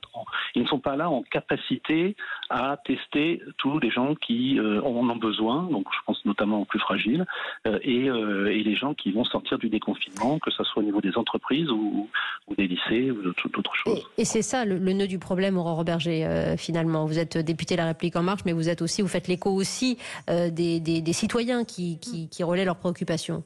ils 0.56 0.64
ne 0.64 0.68
sont 0.68 0.80
pas 0.80 0.96
là 0.96 1.10
en 1.10 1.24
capacité 1.24 2.16
à 2.50 2.78
tester 2.86 3.42
tous 3.58 3.80
les 3.80 3.90
gens 3.90 4.16
qui 4.16 4.60
en 4.60 5.10
ont 5.10 5.16
besoin. 5.16 5.64
Donc, 5.64 5.88
je 5.92 6.00
pense 6.06 6.24
notamment 6.26 6.62
aux 6.62 6.66
plus 6.66 6.80
fragiles 6.80 7.26
et, 7.66 8.06
et 8.06 8.64
les 8.64 8.76
gens 8.76 8.94
qui 8.94 9.12
vont 9.12 9.26
sortir 9.26 9.58
du 9.58 9.70
déconfinement, 9.70 10.40
que 10.40 10.52
ce 10.52 10.64
soit 10.64 10.82
au 10.82 10.86
niveau 10.86 11.02
des 11.02 11.18
entreprises 11.18 11.70
ou, 11.70 12.10
des 12.58 12.68
lycées 12.68 13.12
ou 13.12 13.50
d'autres 13.50 13.76
choses. 13.76 14.08
Et, 14.18 14.26
c'est 14.26 14.42
ça 14.42 14.66
le, 14.66 14.78
nœud 14.78 15.08
du 15.08 15.20
problème, 15.20 15.58
Aurore 15.58 15.84
Berger, 15.84 16.26
euh, 16.26 16.58
finalement. 16.58 17.06
Vous 17.06 17.20
êtes 17.20 17.38
député 17.38 17.76
de 17.76 17.80
La 17.80 17.88
République 17.88 18.16
En 18.16 18.24
Marche, 18.24 18.42
mais 18.46 18.54
vous 18.54 18.70
êtes 18.70 18.82
aussi, 18.82 19.02
vous 19.02 19.08
faites 19.08 19.28
l'écho 19.28 19.50
aussi 19.50 19.98
euh, 20.30 20.50
des, 20.50 21.14
citoyens 21.14 21.64
qui, 21.64 22.00
qui 22.00 22.44
relaient 22.44 22.66
leurs 22.76 22.80
préoccupations. 22.80 23.44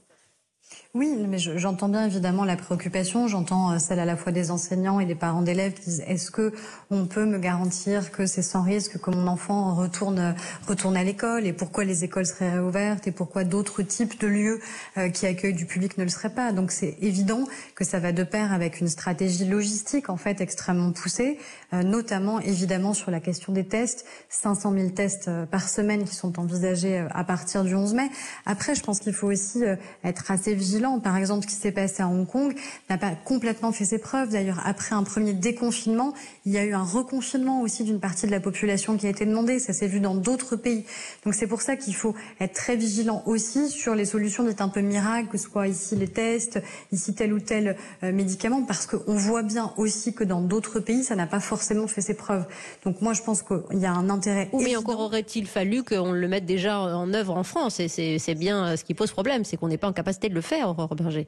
Oui, 0.95 1.15
mais 1.27 1.37
j'entends 1.37 1.87
bien 1.87 2.07
évidemment 2.07 2.45
la 2.45 2.55
préoccupation. 2.55 3.27
J'entends 3.27 3.73
euh, 3.73 3.77
celle 3.77 3.99
à 3.99 4.05
la 4.05 4.17
fois 4.17 4.31
des 4.31 4.49
enseignants 4.49 4.99
et 4.99 5.05
des 5.05 5.13
parents 5.13 5.43
d'élèves 5.43 5.73
qui 5.73 5.81
disent 5.81 6.03
est-ce 6.07 6.31
que 6.31 6.51
on 6.89 7.05
peut 7.05 7.25
me 7.25 7.37
garantir 7.37 8.11
que 8.11 8.25
c'est 8.25 8.41
sans 8.41 8.63
risque 8.63 8.99
que 8.99 9.11
mon 9.11 9.27
enfant 9.27 9.75
retourne 9.75 10.33
retourne 10.67 10.97
à 10.97 11.03
l'école 11.03 11.45
et 11.45 11.53
pourquoi 11.53 11.83
les 11.83 12.03
écoles 12.03 12.25
seraient 12.25 12.53
réouvertes 12.53 13.07
et 13.07 13.11
pourquoi 13.11 13.43
d'autres 13.43 13.83
types 13.83 14.19
de 14.19 14.25
lieux 14.25 14.59
euh, 14.97 15.09
qui 15.09 15.27
accueillent 15.27 15.53
du 15.53 15.67
public 15.67 15.95
ne 15.99 16.05
le 16.05 16.09
seraient 16.09 16.33
pas? 16.33 16.51
Donc 16.53 16.71
c'est 16.71 16.97
évident 17.01 17.43
que 17.75 17.83
ça 17.83 17.99
va 17.99 18.11
de 18.11 18.23
pair 18.23 18.51
avec 18.51 18.79
une 18.79 18.87
stratégie 18.87 19.45
logistique 19.45 20.09
en 20.09 20.17
fait 20.17 20.41
extrêmement 20.41 20.91
poussée, 20.91 21.37
euh, 21.71 21.83
notamment 21.83 22.39
évidemment 22.39 22.95
sur 22.95 23.11
la 23.11 23.19
question 23.19 23.53
des 23.53 23.63
tests, 23.63 24.05
500 24.29 24.73
000 24.73 24.89
tests 24.89 25.29
par 25.51 25.69
semaine 25.69 26.03
qui 26.03 26.15
sont 26.15 26.39
envisagés 26.39 27.05
à 27.11 27.23
partir 27.23 27.63
du 27.63 27.75
11 27.75 27.93
mai. 27.93 28.09
Après, 28.47 28.73
je 28.73 28.81
pense 28.81 28.99
qu'il 28.99 29.13
faut 29.13 29.27
aussi 29.27 29.61
être 30.03 30.31
assez 30.31 30.55
vigilant 30.59 30.99
par 30.99 31.17
exemple, 31.17 31.43
ce 31.43 31.47
qui 31.47 31.59
s'est 31.59 31.71
passé 31.71 32.03
à 32.03 32.07
Hong 32.07 32.27
Kong 32.27 32.53
n'a 32.89 32.97
pas 32.97 33.11
complètement 33.11 33.71
fait 33.71 33.85
ses 33.85 33.99
preuves. 33.99 34.29
D'ailleurs, 34.29 34.61
après 34.65 34.95
un 34.95 35.03
premier 35.03 35.33
déconfinement, 35.33 36.13
il 36.45 36.51
y 36.51 36.57
a 36.57 36.65
eu 36.65 36.73
un 36.73 36.83
reconfinement 36.83 37.61
aussi 37.61 37.83
d'une 37.83 37.99
partie 37.99 38.27
de 38.27 38.31
la 38.31 38.39
population 38.39 38.97
qui 38.97 39.07
a 39.07 39.09
été 39.09 39.25
demandé. 39.25 39.59
Ça 39.59 39.73
s'est 39.73 39.87
vu 39.87 39.99
dans 39.99 40.15
d'autres 40.15 40.55
pays. 40.55 40.85
Donc 41.25 41.33
c'est 41.33 41.47
pour 41.47 41.61
ça 41.61 41.75
qu'il 41.75 41.95
faut 41.95 42.15
être 42.39 42.53
très 42.53 42.75
vigilant 42.75 43.23
aussi 43.25 43.69
sur 43.69 43.95
les 43.95 44.05
solutions 44.05 44.43
dites 44.43 44.61
un 44.61 44.69
peu 44.69 44.81
miracles, 44.81 45.29
que 45.29 45.37
ce 45.37 45.49
soit 45.49 45.67
ici 45.67 45.95
les 45.95 46.07
tests, 46.07 46.59
ici 46.91 47.13
tel 47.13 47.33
ou 47.33 47.39
tel 47.39 47.75
euh, 48.03 48.11
médicament, 48.11 48.63
parce 48.63 48.85
qu'on 48.85 49.15
voit 49.15 49.43
bien 49.43 49.71
aussi 49.77 50.13
que 50.13 50.23
dans 50.23 50.41
d'autres 50.41 50.79
pays, 50.79 51.03
ça 51.03 51.15
n'a 51.15 51.27
pas 51.27 51.39
forcément 51.39 51.87
fait 51.87 52.01
ses 52.01 52.13
preuves. 52.15 52.45
Donc 52.83 53.01
moi, 53.01 53.13
je 53.13 53.21
pense 53.21 53.41
qu'il 53.41 53.79
y 53.79 53.85
a 53.85 53.93
un 53.93 54.09
intérêt. 54.09 54.49
mais 54.53 54.75
encore 54.75 54.99
aurait-il 54.99 55.47
fallu 55.47 55.83
qu'on 55.83 56.11
le 56.11 56.27
mette 56.27 56.45
déjà 56.45 56.79
en 56.79 57.13
œuvre 57.13 57.35
en 57.35 57.43
France? 57.43 57.79
Et 57.79 57.87
c'est 57.87 58.35
bien 58.35 58.65
euh, 58.65 58.77
ce 58.77 58.83
qui 58.83 58.93
pose 58.93 59.11
problème, 59.11 59.45
c'est 59.45 59.57
qu'on 59.57 59.67
n'est 59.67 59.77
pas 59.77 59.87
en 59.87 59.93
capacité 59.93 60.29
de 60.29 60.35
le 60.35 60.41
faire. 60.41 60.48
Aurore 60.55 60.95
Berger 60.95 61.25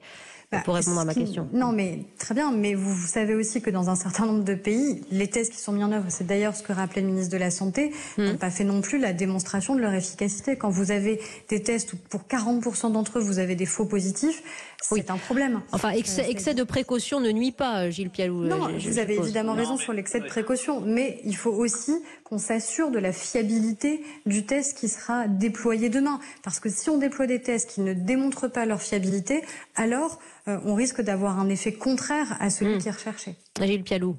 bah, 0.51 0.61
pour 0.65 0.75
répondre 0.75 0.99
à 0.99 1.05
ma 1.05 1.13
question. 1.13 1.47
Non, 1.53 1.71
mais 1.71 1.99
très 2.17 2.35
bien. 2.35 2.51
Mais 2.51 2.73
vous, 2.73 3.07
savez 3.07 3.35
aussi 3.35 3.61
que 3.61 3.69
dans 3.69 3.89
un 3.89 3.95
certain 3.95 4.25
nombre 4.25 4.43
de 4.43 4.53
pays, 4.53 5.01
les 5.09 5.29
tests 5.29 5.53
qui 5.53 5.59
sont 5.59 5.71
mis 5.71 5.83
en 5.83 5.91
œuvre, 5.93 6.07
c'est 6.09 6.27
d'ailleurs 6.27 6.55
ce 6.55 6.63
que 6.63 6.73
rappelait 6.73 7.01
le 7.01 7.07
ministre 7.07 7.31
de 7.31 7.37
la 7.37 7.51
Santé, 7.51 7.93
hmm. 8.17 8.23
n'ont 8.23 8.37
pas 8.37 8.51
fait 8.51 8.65
non 8.65 8.81
plus 8.81 8.99
la 8.99 9.13
démonstration 9.13 9.75
de 9.75 9.79
leur 9.79 9.93
efficacité. 9.93 10.57
Quand 10.57 10.69
vous 10.69 10.91
avez 10.91 11.21
des 11.47 11.63
tests 11.63 11.93
où 11.93 11.97
pour 12.09 12.23
40% 12.23 12.91
d'entre 12.91 13.19
eux, 13.19 13.21
vous 13.21 13.39
avez 13.39 13.55
des 13.55 13.65
faux 13.65 13.85
positifs, 13.85 14.43
c'est 14.81 15.09
un 15.09 15.17
problème. 15.17 15.61
Enfin, 15.71 15.91
excès, 15.91 16.29
excès, 16.29 16.53
de 16.53 16.63
précaution 16.63 17.19
ne 17.19 17.31
nuit 17.31 17.51
pas, 17.51 17.89
Gilles 17.89 18.09
Pialou. 18.09 18.45
Non, 18.45 18.67
vous 18.77 18.97
avez 18.97 19.15
évidemment 19.15 19.53
raison 19.53 19.77
sur 19.77 19.93
l'excès 19.93 20.19
de 20.19 20.25
précaution, 20.25 20.81
mais 20.81 21.21
il 21.23 21.35
faut 21.35 21.51
aussi 21.51 21.93
qu'on 22.23 22.39
s'assure 22.39 22.91
de 22.91 22.99
la 22.99 23.13
fiabilité 23.13 24.01
du 24.25 24.45
test 24.45 24.77
qui 24.77 24.89
sera 24.89 25.27
déployé 25.27 25.89
demain. 25.89 26.19
Parce 26.43 26.59
que 26.59 26.69
si 26.69 26.89
on 26.89 26.97
déploie 26.97 27.27
des 27.27 27.41
tests 27.41 27.69
qui 27.69 27.81
ne 27.81 27.93
démontrent 27.93 28.47
pas 28.47 28.65
leur 28.65 28.81
fiabilité, 28.81 29.43
alors 29.75 30.19
euh, 30.40 30.40
on 30.47 30.75
risque 30.75 31.01
d'avoir 31.01 31.39
un 31.39 31.49
effet 31.49 31.73
contraire 31.73 32.35
à 32.39 32.49
celui 32.49 32.75
hmm. 32.75 32.79
qui 32.79 32.87
est 32.87 32.91
recherché. 32.91 33.35
Gilles 33.61 33.83
Pialou. 33.83 34.17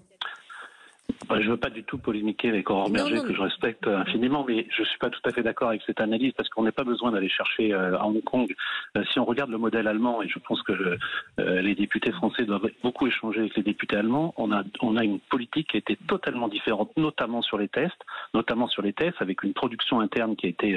Je 1.31 1.47
ne 1.47 1.51
veux 1.51 1.57
pas 1.57 1.71
du 1.71 1.83
tout 1.85 1.99
polémiquer 1.99 2.49
avec 2.49 2.69
Aurore 2.71 2.91
Berger, 2.91 3.23
que 3.23 3.35
je 3.35 3.41
respecte 3.41 3.87
infiniment, 3.87 4.45
mais 4.47 4.67
je 4.71 4.83
ne 4.83 4.87
suis 4.87 4.99
pas 4.99 5.11
tout 5.11 5.21
à 5.25 5.31
fait 5.31 5.43
d'accord 5.43 5.69
avec 5.69 5.83
cette 5.87 6.01
analyse 6.01 6.33
parce 6.37 6.49
qu'on 6.49 6.63
n'a 6.63 6.73
pas 6.73 6.85
besoin 6.85 7.13
d'aller 7.13 7.29
chercher 7.29 7.73
euh, 7.73 7.99
à 7.99 8.07
Hong 8.07 8.23
Kong. 8.23 8.55
Euh, 8.97 9.05
si 9.13 9.19
on 9.19 9.25
regarde 9.25 9.51
le 9.51 9.59
modèle 9.59 9.89
allemand, 9.89 10.23
et 10.23 10.29
je 10.29 10.39
pense 10.39 10.63
que 10.63 10.73
euh, 10.73 11.61
les 11.63 11.75
députés 11.75 12.13
français 12.13 12.45
doivent 12.45 12.69
beaucoup 12.83 13.07
échanger 13.07 13.41
avec 13.41 13.57
les 13.57 13.63
députés 13.63 13.97
allemands, 13.97 14.35
on 14.37 14.53
a, 14.53 14.63
on 14.81 14.97
a 14.97 15.05
une 15.05 15.21
politique 15.21 15.71
qui 15.71 15.77
a 15.77 15.79
été 15.79 15.97
totalement 16.07 16.49
différente, 16.49 16.91
notamment 16.97 17.43
sur 17.43 17.57
les 17.59 17.69
tests, 17.69 18.03
notamment 18.35 18.69
sur 18.69 18.83
les 18.83 18.93
tests, 18.93 19.21
avec 19.21 19.43
une 19.43 19.55
production 19.55 20.01
interne 20.01 20.37
qui 20.37 20.47
a 20.47 20.49
été 20.51 20.77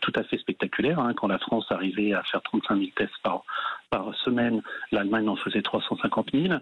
tout 0.00 0.12
à 0.14 0.22
fait 0.24 0.38
spectaculaire. 0.38 0.98
Hein, 0.98 1.14
quand 1.14 1.28
la 1.28 1.38
France 1.38 1.66
arrivait 1.70 2.12
à 2.12 2.22
faire 2.22 2.42
35 2.42 2.76
000 2.76 2.90
tests 2.96 3.12
par, 3.22 3.42
par 3.90 4.14
semaine, 4.16 4.62
l'Allemagne 4.92 5.28
en 5.28 5.36
faisait 5.36 5.62
350 5.62 6.30
000. 6.32 6.54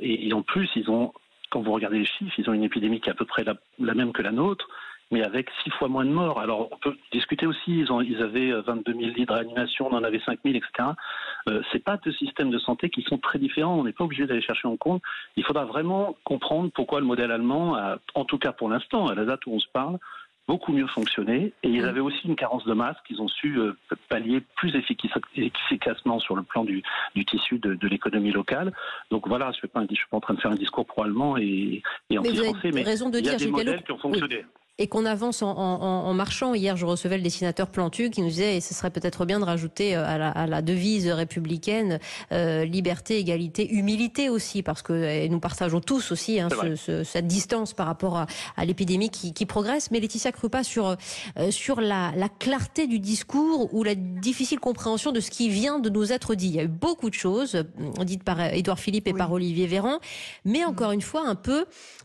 et, 0.00 0.28
et 0.28 0.32
en 0.32 0.42
plus, 0.42 0.68
ils 0.76 0.90
ont 0.90 1.12
quand 1.54 1.60
vous 1.60 1.72
regardez 1.72 2.00
les 2.00 2.04
chiffres, 2.04 2.34
ils 2.36 2.50
ont 2.50 2.52
une 2.52 2.64
épidémie 2.64 3.00
qui 3.00 3.08
est 3.08 3.12
à 3.12 3.14
peu 3.14 3.24
près 3.24 3.44
la, 3.44 3.94
même 3.94 4.12
que 4.12 4.22
la 4.22 4.32
nôtre, 4.32 4.68
mais 5.12 5.22
avec 5.22 5.48
six 5.62 5.70
fois 5.70 5.86
moins 5.86 6.04
de 6.04 6.10
morts. 6.10 6.40
Alors 6.40 6.68
on 6.72 6.76
peut 6.78 6.96
discuter 7.12 7.46
aussi, 7.46 7.78
ils, 7.78 7.92
ont, 7.92 8.00
ils 8.00 8.20
avaient 8.20 8.50
22 8.50 8.92
000 8.92 9.04
lits 9.14 9.24
de 9.24 9.82
on 9.82 9.92
en 9.92 10.02
avait 10.02 10.18
5 10.18 10.40
000, 10.44 10.56
etc. 10.56 10.88
Euh, 11.48 11.62
c'est 11.70 11.84
pas 11.84 11.96
deux 11.98 12.10
systèmes 12.10 12.50
de 12.50 12.58
santé 12.58 12.90
qui 12.90 13.02
sont 13.02 13.18
très 13.18 13.38
différents, 13.38 13.78
on 13.78 13.84
n'est 13.84 13.92
pas 13.92 14.02
obligé 14.02 14.26
d'aller 14.26 14.42
chercher 14.42 14.66
en 14.66 14.76
compte. 14.76 15.00
Il 15.36 15.44
faudra 15.44 15.64
vraiment 15.64 16.16
comprendre 16.24 16.72
pourquoi 16.74 16.98
le 16.98 17.06
modèle 17.06 17.30
allemand, 17.30 17.78
en 18.16 18.24
tout 18.24 18.38
cas 18.38 18.50
pour 18.50 18.68
l'instant, 18.68 19.06
à 19.06 19.14
la 19.14 19.24
date 19.24 19.46
où 19.46 19.52
on 19.52 19.60
se 19.60 19.68
parle, 19.72 20.00
beaucoup 20.46 20.72
mieux 20.72 20.86
fonctionné. 20.86 21.52
Et 21.62 21.68
ils 21.68 21.84
avaient 21.84 22.00
aussi 22.00 22.26
une 22.26 22.36
carence 22.36 22.64
de 22.64 22.74
masse 22.74 22.96
qu'ils 23.06 23.20
ont 23.20 23.28
su 23.28 23.58
euh, 23.58 23.76
pallier 24.08 24.42
plus 24.56 24.74
efficacement 25.36 26.20
sur 26.20 26.36
le 26.36 26.42
plan 26.42 26.64
du, 26.64 26.82
du 27.14 27.24
tissu 27.24 27.58
de, 27.58 27.74
de 27.74 27.88
l'économie 27.88 28.32
locale. 28.32 28.72
Donc 29.10 29.28
voilà, 29.28 29.46
je 29.46 29.50
ne 29.50 29.86
suis, 29.94 30.06
pas 30.08 30.16
en 30.16 30.20
train 30.20 30.34
de 30.34 30.40
faire 30.40 30.52
un 30.52 30.56
discours 30.56 30.86
pro 30.86 31.02
allemand 31.04 31.36
et, 31.36 31.82
et 32.10 32.18
anti-français, 32.18 32.70
mais, 32.72 32.82
il 32.82 33.26
y 33.26 33.28
a 33.28 33.36
des 33.36 33.46
modèles 33.48 33.82
qui 33.82 33.92
ont 33.92 33.98
fonctionné 33.98 34.44
et 34.78 34.88
qu'on 34.88 35.06
avance 35.06 35.42
en, 35.42 35.50
en, 35.50 36.06
en, 36.06 36.14
marchant. 36.14 36.52
Hier, 36.54 36.76
je 36.76 36.84
recevais 36.84 37.16
le 37.16 37.22
dessinateur 37.22 37.68
Plantu 37.68 38.10
qui 38.10 38.22
nous 38.22 38.28
disait, 38.28 38.56
et 38.56 38.60
ce 38.60 38.74
serait 38.74 38.90
peut-être 38.90 39.24
bien 39.24 39.38
de 39.38 39.44
rajouter 39.44 39.96
euh, 39.96 40.04
à 40.04 40.18
la, 40.18 40.30
à 40.30 40.46
la 40.48 40.62
devise 40.62 41.08
républicaine 41.08 42.00
euh, 42.32 42.64
liberté, 42.64 43.18
égalité, 43.18 43.72
humilité 43.72 44.28
aussi, 44.28 44.64
parce 44.64 44.82
que 44.82 45.28
nous 45.28 45.38
partageons 45.38 45.80
tous 45.80 46.10
aussi 46.10 46.40
hein, 46.40 46.48
ce, 46.50 46.74
ce, 46.74 47.04
cette 47.04 47.28
distance 47.28 47.72
par 47.72 47.86
rapport 47.86 48.16
à, 48.16 48.26
à 48.56 48.64
l'épidémie 48.64 49.10
qui, 49.10 49.32
qui, 49.32 49.46
progresse. 49.46 49.92
Mais 49.92 50.00
Laetitia 50.00 50.32
Krupa 50.32 50.64
sur 50.64 50.96
euh, 51.38 51.50
sur 51.50 51.80
la, 51.80 52.12
la, 52.16 52.28
clarté 52.28 52.88
du 52.88 52.98
discours 52.98 53.72
ou 53.72 53.84
la 53.84 53.94
difficile 53.94 54.58
compréhension 54.58 55.12
de 55.12 55.20
ce 55.20 55.30
qui 55.30 55.50
vient 55.50 55.78
de 55.78 55.88
nous 55.88 56.12
être 56.12 56.34
dit. 56.34 56.48
Il 56.48 56.54
y 56.56 56.60
a 56.60 56.64
eu 56.64 56.68
beaucoup 56.68 57.10
de 57.10 57.14
choses 57.14 57.64
dites 58.04 58.24
par 58.24 58.40
Édouard 58.40 58.78
Philippe 58.78 59.06
et 59.06 59.12
par 59.12 59.30
Olivier 59.30 59.66
Véran, 59.66 59.98
mais 60.44 60.64
encore 60.64 60.90
une 60.92 61.02
fois 61.02 61.26
un 61.26 61.34
peu, 61.34 61.64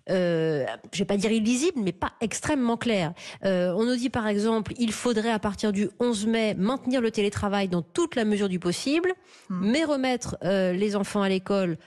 euh, 0.09 0.65
je 0.93 0.99
vais 0.99 1.05
pas 1.05 1.17
dire 1.17 1.31
illisible, 1.31 1.79
mais 1.83 1.91
pas 1.91 2.11
extrêmement 2.21 2.58
clair. 2.77 3.13
Euh, 3.45 3.73
on 3.75 3.85
nous 3.85 3.95
dit 3.95 4.09
par 4.09 4.27
exemple, 4.27 4.73
il 4.77 4.91
faudrait 4.91 5.31
à 5.31 5.39
partir 5.39 5.71
du 5.71 5.89
11 5.99 6.27
mai 6.27 6.55
maintenir 6.55 7.01
le 7.01 7.11
télétravail 7.11 7.67
dans 7.67 7.81
toute 7.81 8.15
la 8.15 8.25
mesure 8.25 8.49
du 8.49 8.59
possible, 8.59 9.13
hmm. 9.49 9.71
mais 9.71 9.83
remettre 9.83 10.37
euh, 10.43 10.73
les 10.73 10.95
enfants 10.95 11.21
à 11.21 11.29
l'école 11.29 11.77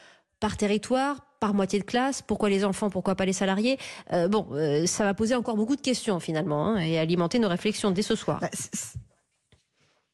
par 0.41 0.57
territoire, 0.57 1.25
par 1.41 1.55
moitié 1.55 1.79
de 1.79 1.85
classe, 1.85 2.23
pourquoi 2.23 2.49
les 2.49 2.65
enfants, 2.65 2.91
pourquoi 2.91 3.15
pas 3.15 3.25
les 3.25 3.33
salariés? 3.33 3.79
Euh, 4.13 4.29
Bon, 4.29 4.49
ça 4.87 5.05
va 5.05 5.15
poser 5.15 5.35
encore 5.35 5.57
beaucoup 5.57 5.77
de 5.77 5.81
questions 5.81 6.21
finalement 6.21 6.69
hein, 6.69 6.79
et 6.79 6.99
alimenter 6.99 7.39
nos 7.39 7.49
réflexions 7.49 7.91
dès 7.91 8.03
ce 8.03 8.15
soir. 8.15 8.41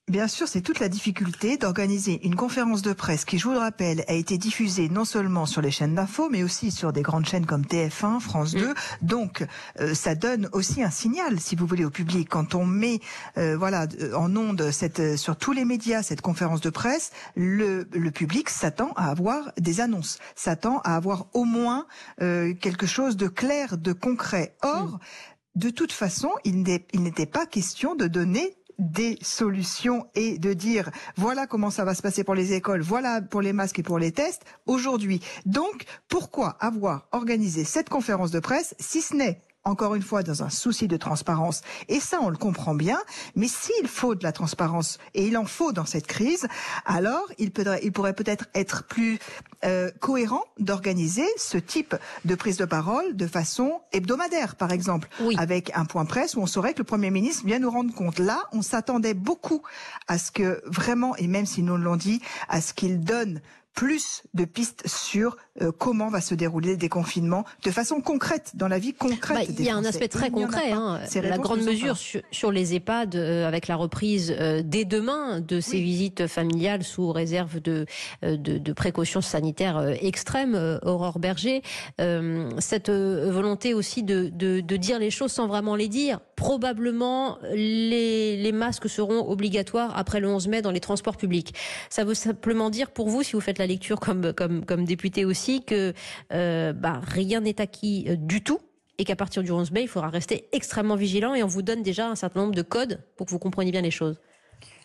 Bien 0.08 0.26
sûr, 0.26 0.48
c'est 0.48 0.62
toute 0.62 0.80
la 0.80 0.88
difficulté 0.88 1.58
d'organiser 1.58 2.24
une 2.24 2.34
conférence 2.34 2.80
de 2.80 2.94
presse 2.94 3.26
qui, 3.26 3.38
je 3.38 3.44
vous 3.44 3.52
le 3.52 3.58
rappelle, 3.58 4.04
a 4.08 4.14
été 4.14 4.38
diffusée 4.38 4.88
non 4.88 5.04
seulement 5.04 5.44
sur 5.44 5.60
les 5.60 5.70
chaînes 5.70 5.94
d'info, 5.94 6.30
mais 6.30 6.42
aussi 6.42 6.70
sur 6.70 6.94
des 6.94 7.02
grandes 7.02 7.26
chaînes 7.26 7.44
comme 7.44 7.60
TF1, 7.60 8.18
France 8.18 8.52
2. 8.52 8.68
Mm. 8.70 8.74
Donc, 9.02 9.46
euh, 9.80 9.92
ça 9.92 10.14
donne 10.14 10.48
aussi 10.52 10.82
un 10.82 10.90
signal, 10.90 11.38
si 11.40 11.56
vous 11.56 11.66
voulez, 11.66 11.84
au 11.84 11.90
public. 11.90 12.26
Quand 12.30 12.54
on 12.54 12.64
met, 12.64 13.00
euh, 13.36 13.58
voilà, 13.58 13.86
en 14.16 14.34
onde 14.34 14.70
cette, 14.70 15.18
sur 15.18 15.36
tous 15.36 15.52
les 15.52 15.66
médias 15.66 16.02
cette 16.02 16.22
conférence 16.22 16.62
de 16.62 16.70
presse, 16.70 17.10
le, 17.36 17.86
le 17.92 18.10
public 18.10 18.48
s'attend 18.48 18.92
à 18.96 19.10
avoir 19.10 19.52
des 19.58 19.82
annonces, 19.82 20.18
s'attend 20.34 20.80
à 20.84 20.96
avoir 20.96 21.26
au 21.34 21.44
moins 21.44 21.86
euh, 22.22 22.54
quelque 22.54 22.86
chose 22.86 23.18
de 23.18 23.28
clair, 23.28 23.76
de 23.76 23.92
concret. 23.92 24.56
Or, 24.62 24.86
mm. 24.86 24.98
de 25.56 25.68
toute 25.68 25.92
façon, 25.92 26.30
il 26.44 26.62
n'était 26.62 27.26
pas 27.26 27.44
question 27.44 27.94
de 27.94 28.06
donner 28.06 28.57
des 28.78 29.18
solutions 29.22 30.06
et 30.14 30.38
de 30.38 30.52
dire 30.52 30.90
voilà 31.16 31.46
comment 31.46 31.70
ça 31.70 31.84
va 31.84 31.94
se 31.94 32.02
passer 32.02 32.24
pour 32.24 32.34
les 32.34 32.52
écoles, 32.52 32.82
voilà 32.82 33.20
pour 33.20 33.42
les 33.42 33.52
masques 33.52 33.78
et 33.78 33.82
pour 33.82 33.98
les 33.98 34.12
tests 34.12 34.44
aujourd'hui. 34.66 35.20
Donc, 35.46 35.84
pourquoi 36.08 36.56
avoir 36.60 37.08
organisé 37.12 37.64
cette 37.64 37.88
conférence 37.88 38.30
de 38.30 38.40
presse 38.40 38.74
si 38.78 39.00
ce 39.00 39.14
n'est 39.14 39.42
encore 39.64 39.94
une 39.94 40.02
fois 40.02 40.22
dans 40.22 40.42
un 40.42 40.50
souci 40.50 40.88
de 40.88 40.96
transparence. 40.96 41.62
Et 41.88 42.00
ça, 42.00 42.18
on 42.22 42.30
le 42.30 42.36
comprend 42.36 42.74
bien. 42.74 42.98
Mais 43.36 43.48
s'il 43.48 43.86
faut 43.86 44.14
de 44.14 44.22
la 44.22 44.32
transparence, 44.32 44.98
et 45.14 45.26
il 45.26 45.36
en 45.36 45.44
faut 45.44 45.72
dans 45.72 45.84
cette 45.84 46.06
crise, 46.06 46.46
alors 46.86 47.26
il, 47.38 47.52
il 47.82 47.92
pourrait 47.92 48.14
peut-être 48.14 48.46
être 48.54 48.84
plus 48.84 49.18
euh, 49.64 49.90
cohérent 50.00 50.44
d'organiser 50.58 51.26
ce 51.36 51.58
type 51.58 51.94
de 52.24 52.34
prise 52.34 52.56
de 52.56 52.64
parole 52.64 53.16
de 53.16 53.26
façon 53.26 53.80
hebdomadaire, 53.92 54.56
par 54.56 54.72
exemple, 54.72 55.08
avec 55.36 55.70
un 55.74 55.84
point 55.84 56.04
presse 56.04 56.36
où 56.36 56.40
on 56.40 56.46
saurait 56.46 56.72
que 56.72 56.78
le 56.78 56.84
Premier 56.84 57.10
ministre 57.10 57.44
vient 57.44 57.58
nous 57.58 57.70
rendre 57.70 57.94
compte. 57.94 58.18
Là, 58.18 58.40
on 58.52 58.62
s'attendait 58.62 59.14
beaucoup 59.14 59.62
à 60.06 60.18
ce 60.18 60.30
que 60.30 60.62
vraiment, 60.66 61.16
et 61.16 61.26
même 61.26 61.46
si 61.46 61.62
nous 61.62 61.76
l'ont 61.76 61.96
dit, 61.96 62.22
à 62.48 62.60
ce 62.60 62.72
qu'il 62.72 63.00
donne 63.00 63.40
plus 63.78 64.24
de 64.34 64.44
pistes 64.44 64.88
sur 64.88 65.36
euh, 65.62 65.70
comment 65.70 66.08
va 66.08 66.20
se 66.20 66.34
dérouler 66.34 66.72
le 66.72 66.76
déconfinement 66.76 67.44
de 67.64 67.70
façon 67.70 68.00
concrète, 68.00 68.50
dans 68.54 68.66
la 68.66 68.80
vie 68.80 68.92
concrète. 68.92 69.38
Bah, 69.38 69.54
il 69.56 69.64
y 69.64 69.70
a 69.70 69.76
un 69.76 69.84
aspect 69.84 70.08
très 70.08 70.32
concret. 70.32 70.72
Hein. 70.72 70.98
La 71.22 71.38
grande 71.38 71.62
mesure 71.62 71.96
sur, 71.96 72.50
les 72.50 72.74
EHPAD, 72.74 73.14
euh, 73.14 73.46
avec 73.46 73.68
la 73.68 73.76
reprise 73.76 74.34
euh, 74.36 74.62
dès 74.64 74.84
demain 74.84 75.38
de 75.38 75.60
ces 75.60 75.80
visites 75.80 76.26
familiales 76.26 76.82
sous 76.82 77.12
réserve 77.12 77.60
de, 77.60 77.86
de, 78.22 78.72
précautions 78.72 79.20
sanitaires 79.20 79.94
extrêmes, 80.00 80.80
Aurore 80.82 81.20
Berger. 81.20 81.62
cette 82.58 82.90
volonté 82.90 83.74
aussi 83.74 84.02
de, 84.02 84.28
de, 84.28 84.58
de, 84.58 84.76
dire 84.76 84.98
les 84.98 85.12
choses 85.12 85.30
sans 85.30 85.46
vraiment 85.46 85.76
les 85.76 85.88
dire. 85.88 86.18
Probablement, 86.38 87.36
les, 87.52 88.52
masques 88.52 88.88
seront 88.88 89.28
obligatoires 89.28 89.98
après 89.98 90.20
le 90.20 90.28
11 90.28 90.46
mai 90.46 90.62
dans 90.62 90.70
les 90.70 90.78
transports 90.78 91.16
publics. 91.16 91.52
Ça 91.90 92.04
veut 92.04 92.14
simplement 92.14 92.70
dire 92.70 92.92
pour 92.92 93.08
vous, 93.08 93.24
si 93.24 93.32
vous 93.32 93.40
faites 93.40 93.58
la 93.58 93.66
lecture 93.66 93.98
comme 93.98 94.84
député 94.84 95.24
aussi 95.24 95.64
que 95.64 95.92
euh, 96.32 96.72
bah, 96.72 97.00
rien 97.04 97.40
n'est 97.40 97.60
acquis 97.60 98.06
euh, 98.08 98.14
du 98.16 98.44
tout 98.44 98.60
et 98.98 99.04
qu'à 99.04 99.16
partir 99.16 99.42
du 99.42 99.50
11 99.50 99.72
mai, 99.72 99.82
il 99.82 99.88
faudra 99.88 100.10
rester 100.10 100.48
extrêmement 100.52 100.94
vigilant 100.94 101.34
et 101.34 101.42
on 101.42 101.48
vous 101.48 101.62
donne 101.62 101.82
déjà 101.82 102.08
un 102.08 102.14
certain 102.14 102.40
nombre 102.42 102.54
de 102.54 102.62
codes 102.62 103.00
pour 103.16 103.26
que 103.26 103.32
vous 103.32 103.40
compreniez 103.40 103.72
bien 103.72 103.82
les 103.82 103.90
choses. 103.90 104.20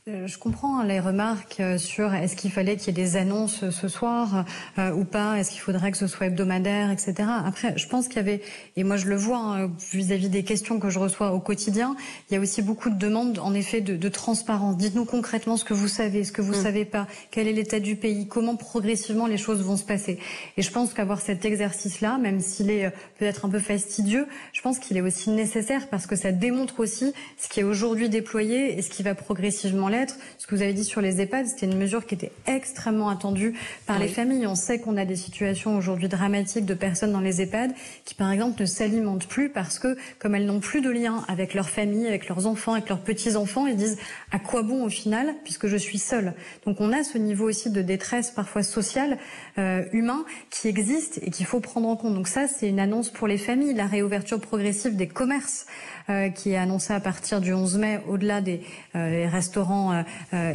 Euh, 0.09 0.27
je 0.27 0.37
comprends 0.37 0.83
les 0.83 0.99
remarques 0.99 1.61
euh, 1.61 1.77
sur 1.77 2.13
est-ce 2.13 2.35
qu'il 2.35 2.51
fallait 2.51 2.75
qu'il 2.75 2.87
y 2.87 2.89
ait 2.89 3.03
des 3.05 3.15
annonces 3.15 3.69
ce 3.69 3.87
soir 3.87 4.43
euh, 4.77 4.91
ou 4.91 5.05
pas, 5.05 5.39
est-ce 5.39 5.49
qu'il 5.49 5.61
faudrait 5.61 5.93
que 5.93 5.97
ce 5.97 6.07
soit 6.07 6.25
hebdomadaire, 6.25 6.91
etc. 6.91 7.13
Après, 7.45 7.73
je 7.77 7.87
pense 7.87 8.09
qu'il 8.09 8.17
y 8.17 8.19
avait, 8.19 8.41
et 8.75 8.83
moi 8.83 8.97
je 8.97 9.07
le 9.07 9.15
vois 9.15 9.37
hein, 9.37 9.71
vis-à-vis 9.93 10.27
des 10.27 10.43
questions 10.43 10.77
que 10.77 10.89
je 10.89 10.99
reçois 10.99 11.31
au 11.31 11.39
quotidien, 11.39 11.95
il 12.29 12.33
y 12.33 12.37
a 12.37 12.41
aussi 12.41 12.61
beaucoup 12.61 12.89
de 12.89 12.97
demandes 12.97 13.39
en 13.39 13.53
effet 13.53 13.79
de, 13.79 13.95
de 13.95 14.09
transparence. 14.09 14.75
Dites-nous 14.75 15.05
concrètement 15.05 15.55
ce 15.55 15.63
que 15.63 15.73
vous 15.73 15.87
savez, 15.87 16.25
ce 16.25 16.33
que 16.33 16.41
vous 16.41 16.51
ne 16.51 16.59
mm. 16.59 16.63
savez 16.63 16.83
pas, 16.83 17.07
quel 17.31 17.47
est 17.47 17.53
l'état 17.53 17.79
du 17.79 17.95
pays, 17.95 18.27
comment 18.27 18.57
progressivement 18.57 19.25
les 19.25 19.37
choses 19.37 19.61
vont 19.61 19.77
se 19.77 19.85
passer. 19.85 20.19
Et 20.57 20.63
je 20.63 20.71
pense 20.71 20.93
qu'avoir 20.93 21.21
cet 21.21 21.45
exercice-là, 21.45 22.17
même 22.17 22.41
s'il 22.41 22.71
est 22.71 22.91
peut-être 23.19 23.45
un 23.45 23.49
peu 23.49 23.59
fastidieux, 23.59 24.27
je 24.51 24.59
pense 24.59 24.79
qu'il 24.79 24.97
est 24.97 25.01
aussi 25.01 25.29
nécessaire 25.29 25.87
parce 25.87 26.07
que 26.07 26.17
ça 26.17 26.33
démontre 26.33 26.81
aussi 26.81 27.13
ce 27.37 27.47
qui 27.47 27.61
est 27.61 27.63
aujourd'hui 27.63 28.09
déployé 28.09 28.77
et 28.77 28.81
ce 28.81 28.89
qui 28.89 29.01
va 29.01 29.15
progressivement 29.15 29.92
ce 30.37 30.47
que 30.47 30.55
vous 30.55 30.61
avez 30.61 30.73
dit 30.73 30.83
sur 30.83 31.01
les 31.01 31.21
EHPAD, 31.21 31.45
c'était 31.47 31.65
une 31.65 31.77
mesure 31.77 32.05
qui 32.05 32.15
était 32.15 32.31
extrêmement 32.47 33.09
attendue 33.09 33.55
par 33.85 33.99
les 33.99 34.07
familles. 34.07 34.47
On 34.47 34.55
sait 34.55 34.79
qu'on 34.79 34.97
a 34.97 35.05
des 35.05 35.15
situations 35.15 35.77
aujourd'hui 35.77 36.07
dramatiques 36.07 36.65
de 36.65 36.73
personnes 36.73 37.11
dans 37.11 37.19
les 37.19 37.41
EHPAD 37.41 37.71
qui, 38.05 38.15
par 38.15 38.31
exemple, 38.31 38.61
ne 38.61 38.65
s'alimentent 38.65 39.27
plus 39.27 39.49
parce 39.49 39.79
que, 39.79 39.97
comme 40.19 40.35
elles 40.35 40.45
n'ont 40.45 40.59
plus 40.59 40.81
de 40.81 40.89
lien 40.89 41.23
avec 41.27 41.53
leur 41.53 41.69
famille, 41.69 42.07
avec 42.07 42.27
leurs 42.27 42.47
enfants, 42.47 42.73
avec 42.73 42.89
leurs 42.89 43.01
petits-enfants, 43.01 43.67
ils 43.67 43.75
disent 43.75 43.97
à 44.31 44.39
quoi 44.39 44.63
bon 44.63 44.83
au 44.83 44.89
final 44.89 45.33
puisque 45.43 45.67
je 45.67 45.77
suis 45.77 45.99
seule? 45.99 46.33
Donc 46.65 46.81
on 46.81 46.91
a 46.91 47.03
ce 47.03 47.17
niveau 47.17 47.47
aussi 47.47 47.69
de 47.69 47.81
détresse 47.81 48.31
parfois 48.31 48.63
sociale, 48.63 49.17
euh, 49.57 49.83
humain, 49.91 50.25
qui 50.49 50.67
existe 50.67 51.19
et 51.23 51.29
qu'il 51.29 51.45
faut 51.45 51.59
prendre 51.59 51.87
en 51.87 51.95
compte. 51.95 52.15
Donc 52.15 52.27
ça, 52.27 52.47
c'est 52.47 52.67
une 52.67 52.79
annonce 52.79 53.09
pour 53.09 53.27
les 53.27 53.37
familles, 53.37 53.73
la 53.73 53.87
réouverture 53.87 54.39
progressive 54.39 54.95
des 54.95 55.07
commerces 55.07 55.65
euh, 56.09 56.29
qui 56.29 56.51
est 56.51 56.57
annoncée 56.57 56.93
à 56.93 56.99
partir 56.99 57.41
du 57.41 57.53
11 57.53 57.77
mai, 57.77 57.99
au-delà 58.07 58.41
des 58.41 58.61
euh, 58.95 59.27
restaurants 59.31 59.82
établissements 59.91 60.03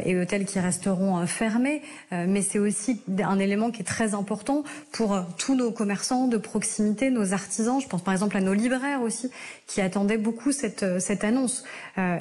et 0.05 0.17
hôtels 0.17 0.45
qui 0.45 0.59
resteront 0.59 1.25
fermés, 1.25 1.81
mais 2.11 2.41
c'est 2.41 2.59
aussi 2.59 3.01
un 3.23 3.39
élément 3.39 3.71
qui 3.71 3.81
est 3.81 3.85
très 3.85 4.13
important 4.13 4.63
pour 4.91 5.19
tous 5.37 5.55
nos 5.55 5.71
commerçants 5.71 6.27
de 6.27 6.37
proximité, 6.37 7.09
nos 7.09 7.33
artisans. 7.33 7.79
Je 7.81 7.87
pense 7.87 8.03
par 8.03 8.13
exemple 8.13 8.37
à 8.37 8.41
nos 8.41 8.53
libraires 8.53 9.01
aussi, 9.01 9.29
qui 9.67 9.81
attendaient 9.81 10.17
beaucoup 10.17 10.51
cette, 10.51 10.99
cette 10.99 11.23
annonce. 11.23 11.63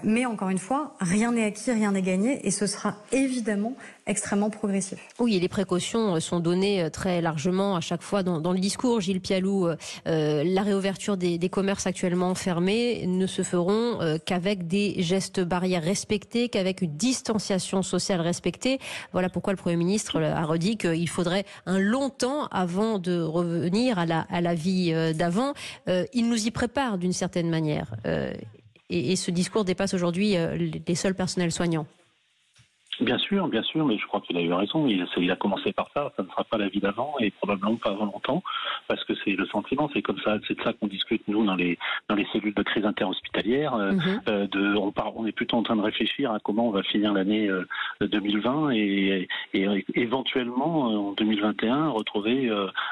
mais 0.05 0.27
encore 0.27 0.51
une 0.51 0.59
fois, 0.59 0.97
rien 1.01 1.33
n'est 1.33 1.45
acquis, 1.45 1.73
rien 1.73 1.93
n'est 1.93 2.03
gagné, 2.03 2.47
et 2.47 2.51
ce 2.51 2.67
sera 2.67 2.97
évidemment 3.13 3.75
extrêmement 4.09 4.51
progressif. 4.51 4.99
Oui, 5.19 5.37
et 5.37 5.41
les 5.41 5.49
précautions 5.49 6.17
euh, 6.17 6.21
sont 6.21 6.41
données 6.41 6.83
euh, 6.83 6.91
très 6.91 7.21
largement 7.21 7.77
à 7.77 7.81
chaque 7.81 8.03
fois 8.03 8.23
dans, 8.23 8.53
le 8.53 8.59
discours. 8.59 9.01
Gilles 9.01 9.21
Pialou, 9.21 9.69
euh, 9.69 10.45
la 10.45 10.63
réouverture 10.63 11.17
des, 11.17 11.39
commerces 11.49 11.87
actuellement 11.87 12.35
fermés 12.35 13.07
ne 13.07 13.27
se 13.27 13.43
feront 13.43 13.99
qu'avec 14.25 14.67
des 14.67 15.03
gestes 15.03 15.41
barrières 15.41 15.83
respectés, 15.83 16.49
qu'avec 16.49 16.83
une 16.83 16.97
distanciation 16.99 17.83
sociale 17.83 18.21
respectée. 18.21 18.79
Voilà 19.13 19.29
pourquoi 19.29 19.53
le 19.53 19.57
Premier 19.57 19.77
ministre 19.77 20.21
a 20.21 20.45
redit 20.45 20.77
qu'il 20.77 21.09
faudrait 21.09 21.45
un 21.67 21.79
long 21.79 22.11
temps 22.11 22.47
avant 22.49 22.99
de 22.99 23.21
revenir 23.21 23.99
à 23.99 24.07
la, 24.07 24.55
vie 24.55 24.93
d'avant. 25.15 25.55
il 25.87 26.29
nous 26.29 26.47
y 26.47 26.51
prépare 26.51 26.99
d'une 26.99 27.13
certaine 27.13 27.49
manière. 27.49 27.95
Et, 28.91 29.13
et, 29.13 29.17
ce 29.17 29.31
discours 29.31 29.65
dépasse 29.65 29.95
aujourd'hui 29.95 30.37
les 30.87 30.95
seuls 30.95 31.15
personnels 31.15 31.53
soignants. 31.53 31.87
Bien 33.01 33.19
sûr, 33.19 33.47
bien 33.49 33.63
sûr, 33.63 33.85
mais 33.87 33.97
je 33.97 34.07
crois 34.07 34.21
qu'il 34.21 34.37
a 34.37 34.41
eu 34.41 34.53
raison. 34.53 34.87
Il, 34.87 35.07
il, 35.19 35.31
a 35.31 35.37
commencé 35.37 35.73
par 35.73 35.89
ça. 35.95 36.13
Ça 36.17 36.23
ne 36.23 36.29
sera 36.29 36.45
pas 36.45 36.59
la 36.59 36.69
vie 36.69 36.81
d'avant 36.81 37.15
et 37.21 37.31
probablement 37.31 37.77
pas 37.77 37.91
avant 37.91 38.07
longtemps, 38.07 38.43
parce 38.89 39.05
que 39.05 39.13
c'est 39.25 39.33
le 39.33 39.47
sentiment. 39.47 39.89
C'est 39.95 40.03
comme 40.03 40.19
ça, 40.21 40.39
c'est 40.47 40.59
de 40.59 40.63
ça 40.63 40.73
qu'on 40.73 40.89
discute 40.89 41.23
nous 41.29 41.45
dans 41.45 41.55
les 41.55 41.79
dans 42.09 42.17
les 42.17 42.27
cellules 42.33 42.55
de 42.55 42.63
crise 42.63 42.85
interhospitalière. 42.85 43.75
Euh 43.75 43.93
de, 44.27 44.77
on, 44.77 44.93
part, 44.93 45.17
on 45.17 45.27
est 45.27 45.33
plutôt 45.33 45.57
en 45.57 45.63
train 45.63 45.77
de 45.77 45.83
réfléchir 45.83 46.33
à 46.33 46.39
comment 46.39 46.69
on 46.69 46.71
va 46.71 46.83
finir 46.83 47.13
l'année 47.13 47.51
2020 48.01 48.67
euh, 48.67 48.71
et, 48.73 49.29
et, 49.55 49.85
éventuellement 49.95 51.09
en 51.09 51.13
2021 51.13 51.91
retrouver 51.91 52.51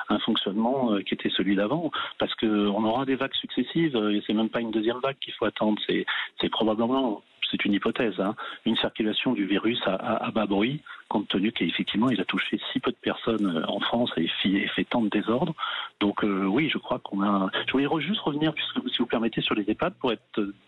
un 0.09 0.19
fonctionnement 0.21 0.97
qui 1.07 1.15
était 1.15 1.31
celui 1.31 1.57
d'avant, 1.57 1.91
parce 2.19 2.35
que 2.35 2.69
on 2.69 2.85
aura 2.85 3.05
des 3.05 3.17
vagues 3.17 3.35
successives. 3.35 3.97
Et 3.97 4.23
c'est 4.27 4.35
même 4.35 4.49
pas 4.49 4.61
une 4.61 4.71
deuxième 4.71 4.99
vague 4.99 5.17
qu'il 5.21 5.35
faut 5.35 5.45
attendre. 5.47 5.81
C'est 5.87 6.07
c'est 6.41 6.51
probablement 6.51 7.23
c'est 7.51 7.65
une 7.65 7.73
hypothèse, 7.75 8.19
hein, 8.21 8.35
une 8.65 8.77
circulation 8.77 9.33
du 9.33 9.47
virus 9.47 9.81
à, 9.87 9.95
à, 9.95 10.31
bas 10.31 10.47
bruit, 10.47 10.83
compte 11.09 11.29
tenu 11.29 11.53
qu'effectivement 11.53 12.11
il 12.11 12.21
a 12.21 12.25
touché 12.25 12.59
si 12.73 12.81
peu 12.81 12.91
de 12.91 12.97
personnes 12.97 13.47
euh, 13.47 13.67
en 13.69 13.81
France 13.81 14.11
et 14.17 14.29
fait, 14.69 14.85
tant 14.85 15.03
de 15.03 15.09
désordre. 15.09 15.55
Donc 16.01 16.25
euh, 16.25 16.45
oui, 16.45 16.69
je 16.73 16.79
crois 16.79 16.99
qu'on 16.99 17.23
a. 17.23 17.51
Je 17.67 17.73
voulais 17.73 17.89
juste 18.01 18.21
revenir, 18.21 18.53
puisque 18.53 18.89
si 18.91 18.99
vous 18.99 19.07
permettez, 19.07 19.41
sur 19.41 19.55
les 19.55 19.69
EHPAD 19.71 19.95
pour 19.95 20.13
être, 20.13 20.21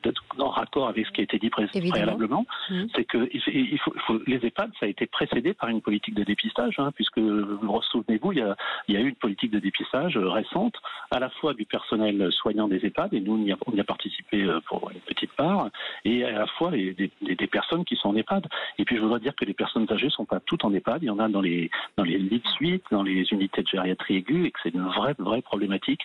être 0.04 0.24
en 0.38 0.48
raccord 0.48 0.88
avec 0.88 1.06
ce 1.06 1.12
qui 1.12 1.20
a 1.20 1.24
été 1.24 1.38
dit 1.38 1.50
préalablement. 1.50 2.46
Mmh. 2.70 2.84
C'est 2.94 3.04
que 3.04 3.28
il 3.32 3.78
faut, 3.78 3.92
les 4.26 4.44
EHPAD, 4.44 4.70
ça 4.80 4.86
a 4.86 4.88
été 4.88 5.06
précédé 5.06 5.54
par 5.54 5.68
une 5.68 5.80
politique 5.80 6.14
de 6.14 6.24
dépistage, 6.24 6.74
hein, 6.78 6.90
puisque 6.94 7.18
vous 7.18 7.82
souvenez-vous, 7.90 8.32
il 8.32 8.38
y, 8.38 8.42
a, 8.42 8.56
il 8.88 8.94
y 8.94 8.98
a 8.98 9.00
eu 9.00 9.08
une 9.08 9.14
politique 9.14 9.50
de 9.50 9.58
dépistage 9.58 10.16
récente, 10.16 10.74
à 11.10 11.18
la 11.18 11.30
fois 11.30 11.54
du 11.54 11.64
personnel 11.64 12.30
soignant 12.32 12.68
des 12.68 12.84
EHPAD, 12.84 13.14
et 13.14 13.20
nous 13.20 13.34
on 13.34 13.44
y 13.44 13.52
a, 13.52 13.56
on 13.66 13.72
y 13.72 13.80
a 13.80 13.84
participé 13.84 14.42
euh, 14.42 14.60
pour 14.66 14.90
une 14.90 15.00
petite 15.00 15.32
part, 15.32 15.70
et 16.04 16.24
à 16.24 16.32
la 16.32 16.46
fois 16.46 16.70
des, 16.70 16.94
des, 16.94 17.46
personnes 17.46 17.84
qui 17.84 17.96
sont 17.96 18.10
en 18.10 18.16
EHPAD. 18.16 18.46
Et 18.78 18.84
puis 18.84 18.96
je 18.96 19.00
voudrais 19.00 19.20
dire 19.20 19.34
que 19.34 19.44
les 19.44 19.54
personnes 19.54 19.86
âgées 19.90 20.10
sont 20.10 20.26
pas 20.28 20.40
toutes 20.40 20.64
en 20.64 20.72
EHPAD. 20.72 21.02
Il 21.02 21.06
y 21.06 21.10
en 21.10 21.18
a 21.18 21.28
dans 21.28 21.40
les 21.40 21.70
dans 21.96 22.04
les 22.04 22.18
lits 22.18 22.42
de 22.44 22.48
suite, 22.48 22.84
dans 22.90 23.02
les 23.02 23.26
unités 23.32 23.62
de 23.62 23.68
gériatrie 23.68 24.16
aiguë, 24.16 24.46
et 24.46 24.50
que 24.50 24.58
c'est 24.62 24.74
une 24.74 24.86
vraie 24.86 25.14
vraie 25.18 25.42
problématique 25.42 26.02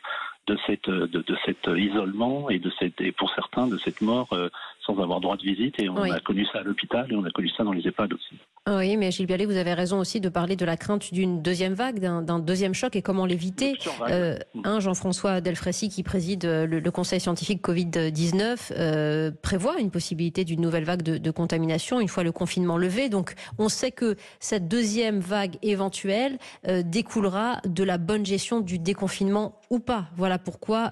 de 0.48 0.58
cette 0.66 0.90
de, 0.90 1.06
de 1.06 1.38
cet 1.46 1.68
isolement 1.68 2.50
et 2.50 2.60
de 2.60 2.72
cette 2.80 3.00
et 3.02 3.12
pour 3.12 3.30
certains 3.34 3.68
de 3.68 3.78
cette 3.78 4.02
mort 4.02 4.34
euh, 4.34 4.50
sans 4.86 5.00
avoir 5.00 5.20
droit 5.20 5.38
de 5.38 5.44
visite. 5.44 5.76
Et 5.82 5.90
on 5.90 5.98
a 5.98 6.20
connu 6.20 6.46
ça 6.52 6.60
à 6.60 6.64
l'hôpital 6.64 7.12
et 7.12 7.16
on 7.16 7.24
a 7.24 7.32
connu 7.32 7.50
ça 7.50 7.64
dans 7.64 7.72
les 7.72 7.88
EHPAD 7.88 8.14
aussi. 8.14 8.36
Oui, 8.70 8.96
mais 8.96 9.12
Gilles 9.12 9.26
Bialet, 9.26 9.46
vous 9.46 9.58
avez 9.58 9.74
raison 9.74 10.00
aussi 10.00 10.22
de 10.22 10.30
parler 10.30 10.56
de 10.56 10.64
la 10.64 10.78
crainte 10.78 11.14
d'une 11.14 11.42
deuxième 11.42 11.74
vague, 11.74 12.00
d'un 12.00 12.40
deuxième 12.40 12.74
choc 12.74 12.96
et 12.96 13.02
comment 13.02 13.26
l'éviter. 13.26 13.74
Euh, 14.10 14.38
un 14.64 14.80
Jean-François 14.80 15.42
Delfrécy, 15.42 15.90
qui 15.90 16.02
préside 16.02 16.46
euh, 16.46 16.66
le, 16.66 16.92
Conseil 16.92 17.20
scientifique 17.20 17.62
Covid-19, 17.62 18.72
euh, 18.78 19.32
prévoit 19.42 19.80
une 19.80 19.92
possibilité 19.92 20.46
d'une 20.46 20.62
nouvelle 20.62 20.86
vague 20.86 21.02
de, 21.02 21.18
de, 21.18 21.32
contamination 21.32 22.00
une 22.00 22.08
fois 22.08 22.24
le 22.24 22.32
confinement 22.32 22.78
levé. 22.78 23.10
Donc, 23.10 23.34
on 23.58 23.68
sait 23.68 23.92
que 23.92 24.16
cette 24.40 24.68
deuxième 24.68 25.20
vague 25.20 25.58
éventuelle 25.62 26.38
euh, 26.68 26.84
découlera 26.84 27.60
de 27.66 27.84
la 27.84 27.98
bonne 27.98 28.26
gestion 28.26 28.62
du 28.62 28.80
déconfinement 28.80 29.60
ou 29.70 29.80
pas. 29.80 30.06
Voilà 30.16 30.38
pourquoi 30.38 30.92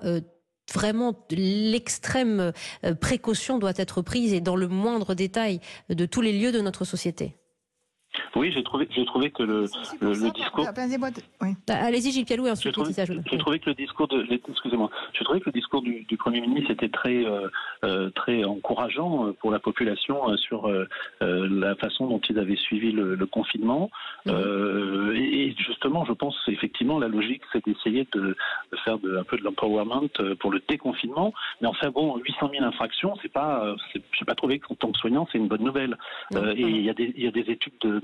vraiment 0.73 1.13
l'extrême 1.29 2.53
euh, 2.85 2.93
précaution 2.95 3.59
doit 3.59 3.73
être 3.77 4.01
prise 4.01 4.33
et 4.33 4.41
dans 4.41 4.55
le 4.55 4.67
moindre 4.67 5.13
détail 5.13 5.59
de 5.89 6.05
tous 6.05 6.21
les 6.21 6.37
lieux 6.37 6.51
de 6.51 6.61
notre 6.61 6.85
société. 6.85 7.35
Oui, 8.35 8.51
j'ai 8.53 8.63
trouvé, 8.63 8.87
j'ai 8.91 9.05
trouvé 9.05 9.31
que 9.31 9.43
le, 9.43 9.65
le, 10.01 10.31
discours. 10.31 10.65
Bah, 11.67 11.75
allez-y, 11.75 12.11
Gilles 12.11 12.25
Pialou, 12.25 12.47
et 12.47 12.51
ensuite 12.51 12.75
J'ai 13.29 13.37
trouvé 13.37 13.59
que 13.59 13.69
le 13.69 13.75
discours 13.75 14.07
de, 14.07 14.25
excusez-moi, 14.49 14.89
j'ai 15.13 15.23
trouvé 15.23 15.39
que 15.39 15.45
le 15.45 15.53
discours 15.53 15.81
du, 15.81 16.03
du 16.03 16.17
Premier 16.17 16.41
ministre 16.41 16.71
était 16.71 16.89
très, 16.89 17.25
euh, 17.25 17.47
euh 17.83 18.09
très 18.11 18.43
encourageant 18.43 19.33
pour 19.39 19.51
la 19.51 19.59
population 19.59 20.35
sur 20.37 20.67
euh, 20.67 20.87
la 21.21 21.75
façon 21.75 22.07
dont 22.07 22.21
ils 22.29 22.37
avaient 22.37 22.55
suivi 22.57 22.91
le, 22.91 23.15
le 23.15 23.25
confinement. 23.25 23.89
Mhm. 24.25 24.33
Euh, 24.33 25.13
et, 25.15 25.30
je 26.05 26.13
pense 26.13 26.35
effectivement 26.47 26.99
la 26.99 27.07
logique, 27.07 27.41
c'est 27.51 27.63
d'essayer 27.65 28.07
de, 28.13 28.35
de, 28.71 28.77
faire 28.83 28.97
de, 28.99 29.17
un 29.17 29.23
peu 29.23 29.37
de 29.37 29.43
l'empowerment 29.43 30.09
pour 30.39 30.51
le 30.51 30.61
déconfinement. 30.67 31.33
Mais 31.61 31.67
enfin 31.67 31.89
bon, 31.89 32.17
800 32.17 32.51
000 32.53 32.63
infractions, 32.65 33.15
c'est 33.21 33.31
pas, 33.31 33.75
j'ai 33.93 34.25
pas 34.25 34.35
trouvé 34.35 34.59
qu'en 34.59 34.75
tant 34.75 34.91
que 34.91 34.97
soignant, 34.97 35.27
c'est 35.31 35.37
une 35.37 35.47
bonne 35.47 35.63
nouvelle. 35.63 35.97
et 36.33 36.61
il 36.61 36.81
y 36.81 36.89
a 36.89 36.93
des, 36.93 37.13
il 37.15 37.23
y 37.23 37.27
a 37.27 37.31
des 37.31 37.49
études 37.51 37.73
de 37.81 37.99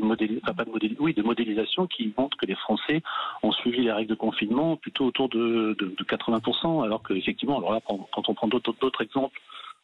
pas 0.45 0.63
de 0.63 0.95
oui, 0.99 1.13
de 1.13 1.21
modélisation 1.21 1.87
qui 1.87 2.13
montre 2.17 2.37
que 2.37 2.45
les 2.45 2.55
Français 2.55 3.01
ont 3.43 3.51
suivi 3.51 3.81
les 3.81 3.91
règles 3.91 4.09
de 4.09 4.15
confinement 4.15 4.77
plutôt 4.77 5.05
autour 5.05 5.29
de, 5.29 5.75
80%, 5.77 6.83
alors 6.83 7.03
qu'effectivement, 7.03 7.57
alors 7.57 7.73
là, 7.73 7.81
quand 7.85 8.29
on 8.29 8.33
prend 8.33 8.47
d'autres 8.47 9.01
exemples, 9.01 9.39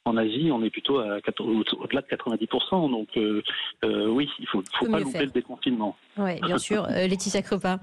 en 0.06 0.18
Asie, 0.18 0.50
on 0.52 0.64
est 0.64 0.70
plutôt 0.70 1.00
à 1.00 1.20
au-delà 1.40 2.02
de 2.02 2.08
90%. 2.08 2.92
Donc 2.92 3.08
euh, 3.18 3.42
euh, 3.84 4.08
oui, 4.08 4.30
il 4.40 4.48
faut, 4.48 4.62
faut 4.74 4.92
pas 4.92 5.00
louper 5.00 5.26
le 5.26 5.32
déconfinement. 5.32 5.96
Oui, 6.18 6.40
bien 6.42 6.58
sûr. 6.58 6.86
Euh, 6.86 7.08
Laetitia 7.08 7.42
Crepa. 7.42 7.80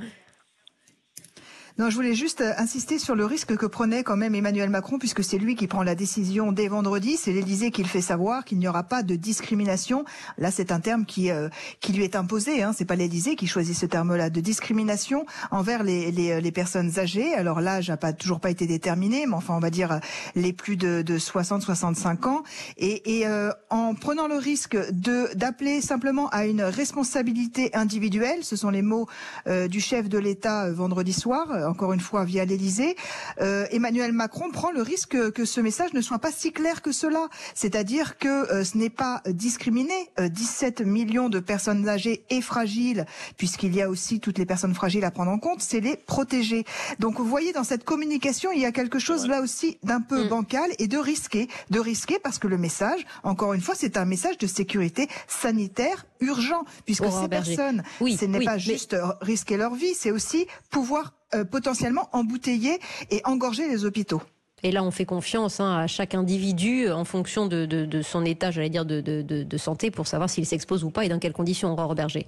Non, 1.81 1.89
je 1.89 1.95
voulais 1.97 2.15
juste 2.15 2.43
euh, 2.43 2.53
insister 2.59 2.99
sur 2.99 3.15
le 3.15 3.25
risque 3.25 3.57
que 3.57 3.65
prenait 3.65 4.03
quand 4.03 4.19
même 4.19 4.35
Emmanuel 4.35 4.69
Macron, 4.69 4.99
puisque 4.99 5.25
c'est 5.25 5.39
lui 5.39 5.55
qui 5.55 5.67
prend 5.67 5.83
la 5.83 5.95
décision 5.95 6.53
dès 6.53 6.69
vendredi. 6.69 7.17
C'est 7.17 7.33
l'Élysée 7.33 7.71
qui 7.71 7.83
le 7.83 7.89
fait 7.89 8.03
savoir 8.03 8.45
qu'il 8.45 8.59
n'y 8.59 8.69
aura 8.69 8.83
pas 8.83 9.03
de 9.03 9.17
discrimination. 9.17 10.05
Là, 10.37 10.51
c'est 10.51 10.73
un 10.73 10.81
terme 10.81 11.07
qui 11.07 11.31
euh, 11.31 11.49
qui 11.81 11.95
lui 11.95 12.05
est 12.05 12.17
imposé. 12.17 12.63
Hein. 12.63 12.75
C'est 12.77 12.85
pas 12.85 12.97
l'Élysée 12.97 13.35
qui 13.35 13.47
choisit 13.47 13.75
ce 13.75 13.87
terme-là 13.87 14.29
de 14.29 14.43
discrimination 14.43 15.25
envers 15.51 15.83
les, 15.83 16.13
les, 16.13 16.33
euh, 16.33 16.41
les 16.41 16.53
personnes 16.53 16.99
âgées. 16.99 17.33
Alors 17.33 17.63
l'âge 17.63 17.89
n'a 17.89 17.97
pas 17.97 18.13
toujours 18.13 18.41
pas 18.41 18.51
été 18.51 18.67
déterminé, 18.67 19.25
mais 19.27 19.33
enfin 19.33 19.55
on 19.55 19.61
va 19.61 19.71
dire 19.71 20.01
les 20.35 20.53
plus 20.53 20.77
de, 20.77 21.01
de 21.01 21.19
60-65 21.19 22.29
ans. 22.29 22.43
Et, 22.77 23.21
et 23.21 23.27
euh, 23.27 23.53
en 23.71 23.95
prenant 23.95 24.29
le 24.29 24.37
risque 24.37 24.77
de 24.93 25.35
d'appeler 25.35 25.81
simplement 25.81 26.29
à 26.29 26.45
une 26.45 26.61
responsabilité 26.61 27.75
individuelle, 27.75 28.45
ce 28.45 28.55
sont 28.55 28.69
les 28.69 28.83
mots 28.83 29.09
euh, 29.47 29.67
du 29.67 29.81
chef 29.81 30.11
de 30.11 30.19
l'État 30.19 30.71
vendredi 30.71 31.15
soir 31.15 31.70
encore 31.71 31.93
une 31.93 32.01
fois 32.01 32.25
via 32.25 32.45
l'Elysée, 32.45 32.97
euh, 33.41 33.67
Emmanuel 33.71 34.13
Macron 34.13 34.51
prend 34.51 34.71
le 34.71 34.83
risque 34.83 35.33
que 35.33 35.45
ce 35.45 35.61
message 35.61 35.93
ne 35.95 36.01
soit 36.01 36.19
pas 36.19 36.33
si 36.33 36.53
clair 36.53 36.83
que 36.83 36.93
cela. 36.93 37.29
C'est-à-dire 37.55 38.19
que 38.19 38.29
euh, 38.29 38.65
ce 38.65 38.77
n'est 38.77 38.91
pas 38.91 39.23
discriminer 39.27 40.11
17 40.19 40.81
euh, 40.81 40.85
millions 40.85 41.29
de 41.29 41.39
personnes 41.39 41.89
âgées 41.89 42.25
et 42.29 42.41
fragiles, 42.43 43.07
puisqu'il 43.37 43.75
y 43.75 43.83
a 43.83 43.89
aussi 43.89 44.21
toutes 44.21 44.39
les 44.39 44.47
personnes 44.47 44.75
fragiles 44.75 45.05
à 45.05 45.11
prendre 45.11 45.31
en 45.31 45.39
compte, 45.39 45.63
c'est 45.63 45.81
les 45.81 45.97
protéger. 45.97 46.65
Donc 46.99 47.19
vous 47.19 47.25
voyez, 47.25 47.53
dans 47.53 47.65
cette 47.65 47.85
communication, 47.85 48.51
il 48.53 48.61
y 48.61 48.67
a 48.67 48.73
quelque 48.73 48.99
chose 48.99 49.27
là 49.27 49.41
aussi 49.41 49.79
d'un 49.83 50.01
peu 50.01 50.25
mm. 50.25 50.29
bancal 50.29 50.71
et 50.79 50.89
de 50.89 50.99
risqué. 50.99 51.49
De 51.71 51.79
risqué 51.79 52.19
parce 52.23 52.39
que 52.39 52.49
le 52.49 52.59
message, 52.59 53.07
encore 53.23 53.55
une 53.55 53.61
fois, 53.61 53.75
c'est 53.77 53.97
un 53.97 54.05
message 54.05 54.39
de 54.39 54.47
sécurité 54.47 55.09
sanitaire 55.29 56.07
urgent, 56.21 56.65
puisque 56.85 57.07
ces 57.11 57.29
personnes, 57.29 57.83
ce 58.01 58.25
n'est 58.25 58.45
pas 58.45 58.59
juste 58.59 58.97
risquer 59.21 59.57
leur 59.57 59.75
vie, 59.75 59.95
c'est 59.95 60.11
aussi 60.11 60.47
pouvoir 60.71 61.15
euh, 61.35 61.45
potentiellement 61.45 62.09
embouteiller 62.13 62.79
et 63.11 63.21
engorger 63.25 63.69
les 63.69 63.85
hôpitaux. 63.85 64.23
Et 64.63 64.73
là, 64.73 64.83
on 64.83 64.91
fait 64.91 65.07
confiance 65.07 65.61
hein, 65.61 65.79
à 65.79 65.87
chaque 65.87 66.15
individu 66.15 66.91
en 66.91 67.05
fonction 67.05 67.47
de, 67.47 67.65
de, 67.65 67.87
de 67.87 68.03
son 68.03 68.25
état, 68.25 68.51
j'allais 68.51 68.69
dire, 68.69 68.85
de, 68.85 69.01
de, 69.01 69.57
santé 69.57 69.91
pour 69.91 70.07
savoir 70.07 70.29
s'il 70.29 70.45
s'expose 70.45 70.85
ou 70.85 70.91
pas 70.91 71.05
et 71.05 71.09
dans 71.09 71.19
quelles 71.19 71.33
conditions, 71.33 71.73
Aurore 71.73 71.95
Berger. 71.95 72.27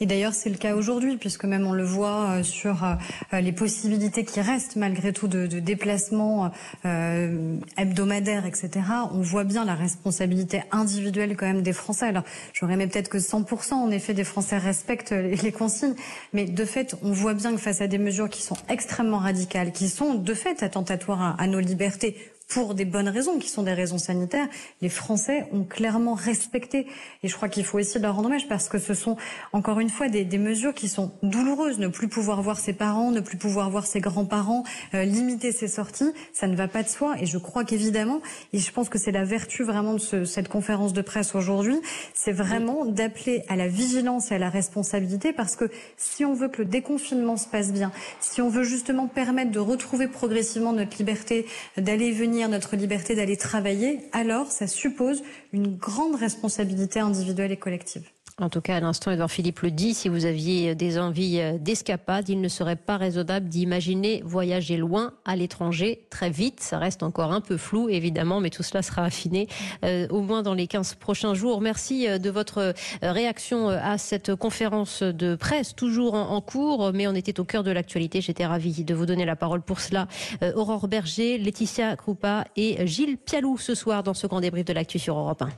Et 0.00 0.06
d'ailleurs, 0.06 0.34
c'est 0.34 0.50
le 0.50 0.56
cas 0.56 0.74
aujourd'hui, 0.74 1.16
puisque 1.16 1.44
même 1.44 1.66
on 1.66 1.72
le 1.72 1.84
voit 1.84 2.30
euh, 2.30 2.42
sur 2.42 2.84
euh, 2.84 3.40
les 3.40 3.52
possibilités 3.52 4.24
qui 4.24 4.40
restent 4.40 4.76
malgré 4.76 5.12
tout 5.12 5.28
de, 5.28 5.46
déplacements 5.46 6.50
euh, 6.84 7.56
hebdomadaires, 7.76 8.46
etc. 8.46 8.70
On 9.12 9.20
voit 9.20 9.44
bien 9.44 9.64
la 9.64 9.74
responsabilité 9.74 10.62
individuelle 10.70 11.36
quand 11.36 11.46
même 11.46 11.62
des 11.62 11.72
Français. 11.72 12.06
Alors, 12.06 12.24
j'aurais 12.52 12.74
aimé 12.74 12.86
peut-être 12.86 13.08
que 13.08 13.18
100% 13.18 13.74
en 13.74 13.90
effet 13.90 14.14
des 14.14 14.24
Français 14.24 14.58
respectent 14.58 15.12
les, 15.12 15.52
consignes, 15.52 15.94
mais 16.32 16.44
de 16.44 16.64
fait, 16.64 16.96
on 17.02 17.12
voit 17.12 17.34
bien 17.34 17.52
que 17.52 17.60
face 17.60 17.80
à 17.80 17.86
des 17.86 17.98
mesures 17.98 18.28
qui 18.28 18.42
sont 18.42 18.56
extrêmement 18.68 19.18
radicales, 19.18 19.72
qui 19.72 19.88
sont 19.88 20.14
de 20.14 20.34
fait 20.34 20.62
attentatoires 20.62 21.36
à 21.38 21.46
nos 21.46 21.60
libertés, 21.60 22.16
pour 22.48 22.74
des 22.74 22.84
bonnes 22.84 23.08
raisons, 23.08 23.38
qui 23.38 23.48
sont 23.48 23.64
des 23.64 23.72
raisons 23.72 23.98
sanitaires, 23.98 24.48
les 24.80 24.88
Français 24.88 25.48
ont 25.52 25.64
clairement 25.64 26.14
respecté. 26.14 26.86
Et 27.22 27.28
je 27.28 27.34
crois 27.34 27.48
qu'il 27.48 27.64
faut 27.64 27.78
aussi 27.78 27.98
leur 27.98 28.14
rendre 28.14 28.28
hommage 28.28 28.48
parce 28.48 28.68
que 28.68 28.78
ce 28.78 28.94
sont, 28.94 29.16
encore 29.52 29.80
une 29.80 29.90
fois, 29.90 30.08
des, 30.08 30.24
mesures 30.38 30.74
qui 30.74 30.88
sont 30.88 31.12
douloureuses. 31.22 31.78
Ne 31.78 31.88
plus 31.88 32.08
pouvoir 32.08 32.42
voir 32.42 32.58
ses 32.58 32.72
parents, 32.72 33.10
ne 33.10 33.20
plus 33.20 33.36
pouvoir 33.36 33.70
voir 33.70 33.86
ses 33.86 34.00
grands-parents, 34.00 34.64
euh, 34.94 35.04
limiter 35.04 35.50
ses 35.50 35.66
sorties, 35.66 36.12
ça 36.32 36.46
ne 36.46 36.54
va 36.54 36.68
pas 36.68 36.82
de 36.82 36.88
soi. 36.88 37.16
Et 37.20 37.26
je 37.26 37.38
crois 37.38 37.64
qu'évidemment, 37.64 38.20
et 38.52 38.58
je 38.58 38.70
pense 38.70 38.88
que 38.88 38.98
c'est 38.98 39.12
la 39.12 39.24
vertu 39.24 39.64
vraiment 39.64 39.94
de 39.94 39.98
ce, 39.98 40.24
cette 40.24 40.48
conférence 40.48 40.92
de 40.92 41.02
presse 41.02 41.34
aujourd'hui, 41.34 41.80
c'est 42.14 42.32
vraiment 42.32 42.84
d'appeler 42.84 43.42
à 43.48 43.56
la 43.56 43.66
vigilance 43.66 44.30
et 44.30 44.34
à 44.34 44.38
la 44.38 44.50
responsabilité 44.50 45.32
parce 45.32 45.56
que 45.56 45.70
si 45.96 46.24
on 46.24 46.34
veut 46.34 46.48
que 46.48 46.62
le 46.62 46.68
déconfinement 46.68 47.36
se 47.36 47.48
passe 47.48 47.72
bien, 47.72 47.90
si 48.20 48.40
on 48.40 48.48
veut 48.48 48.62
justement 48.62 49.08
permettre 49.08 49.50
de 49.50 49.58
retrouver 49.58 50.06
progressivement 50.06 50.72
notre 50.72 50.96
liberté 50.98 51.46
d'aller 51.76 52.12
venir 52.12 52.35
notre 52.48 52.76
liberté 52.76 53.14
d'aller 53.14 53.36
travailler, 53.36 54.00
alors 54.12 54.50
ça 54.50 54.66
suppose 54.66 55.22
une 55.52 55.76
grande 55.76 56.14
responsabilité 56.14 57.00
individuelle 57.00 57.52
et 57.52 57.56
collective. 57.56 58.04
En 58.38 58.50
tout 58.50 58.60
cas, 58.60 58.76
à 58.76 58.80
l'instant, 58.80 59.10
Edouard 59.10 59.30
Philippe 59.30 59.60
le 59.60 59.70
dit, 59.70 59.94
si 59.94 60.10
vous 60.10 60.26
aviez 60.26 60.74
des 60.74 60.98
envies 60.98 61.40
d'escapade, 61.58 62.28
il 62.28 62.42
ne 62.42 62.48
serait 62.48 62.76
pas 62.76 62.98
raisonnable 62.98 63.48
d'imaginer 63.48 64.22
voyager 64.26 64.76
loin 64.76 65.14
à 65.24 65.36
l'étranger 65.36 66.06
très 66.10 66.28
vite. 66.28 66.60
Ça 66.60 66.78
reste 66.78 67.02
encore 67.02 67.32
un 67.32 67.40
peu 67.40 67.56
flou, 67.56 67.88
évidemment, 67.88 68.40
mais 68.40 68.50
tout 68.50 68.62
cela 68.62 68.82
sera 68.82 69.04
affiné 69.04 69.48
euh, 69.86 70.06
au 70.10 70.20
moins 70.20 70.42
dans 70.42 70.52
les 70.52 70.66
15 70.66 70.96
prochains 70.96 71.32
jours. 71.32 71.62
Merci 71.62 72.06
de 72.06 72.30
votre 72.30 72.74
réaction 73.00 73.68
à 73.70 73.96
cette 73.96 74.34
conférence 74.34 75.02
de 75.02 75.34
presse, 75.34 75.74
toujours 75.74 76.12
en, 76.12 76.28
en 76.28 76.42
cours, 76.42 76.92
mais 76.92 77.08
on 77.08 77.14
était 77.14 77.40
au 77.40 77.44
cœur 77.44 77.62
de 77.62 77.70
l'actualité. 77.70 78.20
J'étais 78.20 78.44
ravie 78.44 78.84
de 78.84 78.94
vous 78.94 79.06
donner 79.06 79.24
la 79.24 79.36
parole 79.36 79.62
pour 79.62 79.80
cela. 79.80 80.08
Euh, 80.42 80.52
Aurore 80.56 80.88
Berger, 80.88 81.38
Laetitia 81.38 81.96
Krupa 81.96 82.44
et 82.54 82.86
Gilles 82.86 83.16
Pialou 83.16 83.56
ce 83.56 83.74
soir 83.74 84.02
dans 84.02 84.14
ce 84.14 84.26
grand 84.26 84.40
débrief 84.40 84.66
de 84.66 84.74
l'actu 84.74 84.98
sur 84.98 85.16
Europe 85.16 85.40
1. 85.40 85.48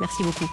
Merci 0.00 0.22
beaucoup. 0.22 0.48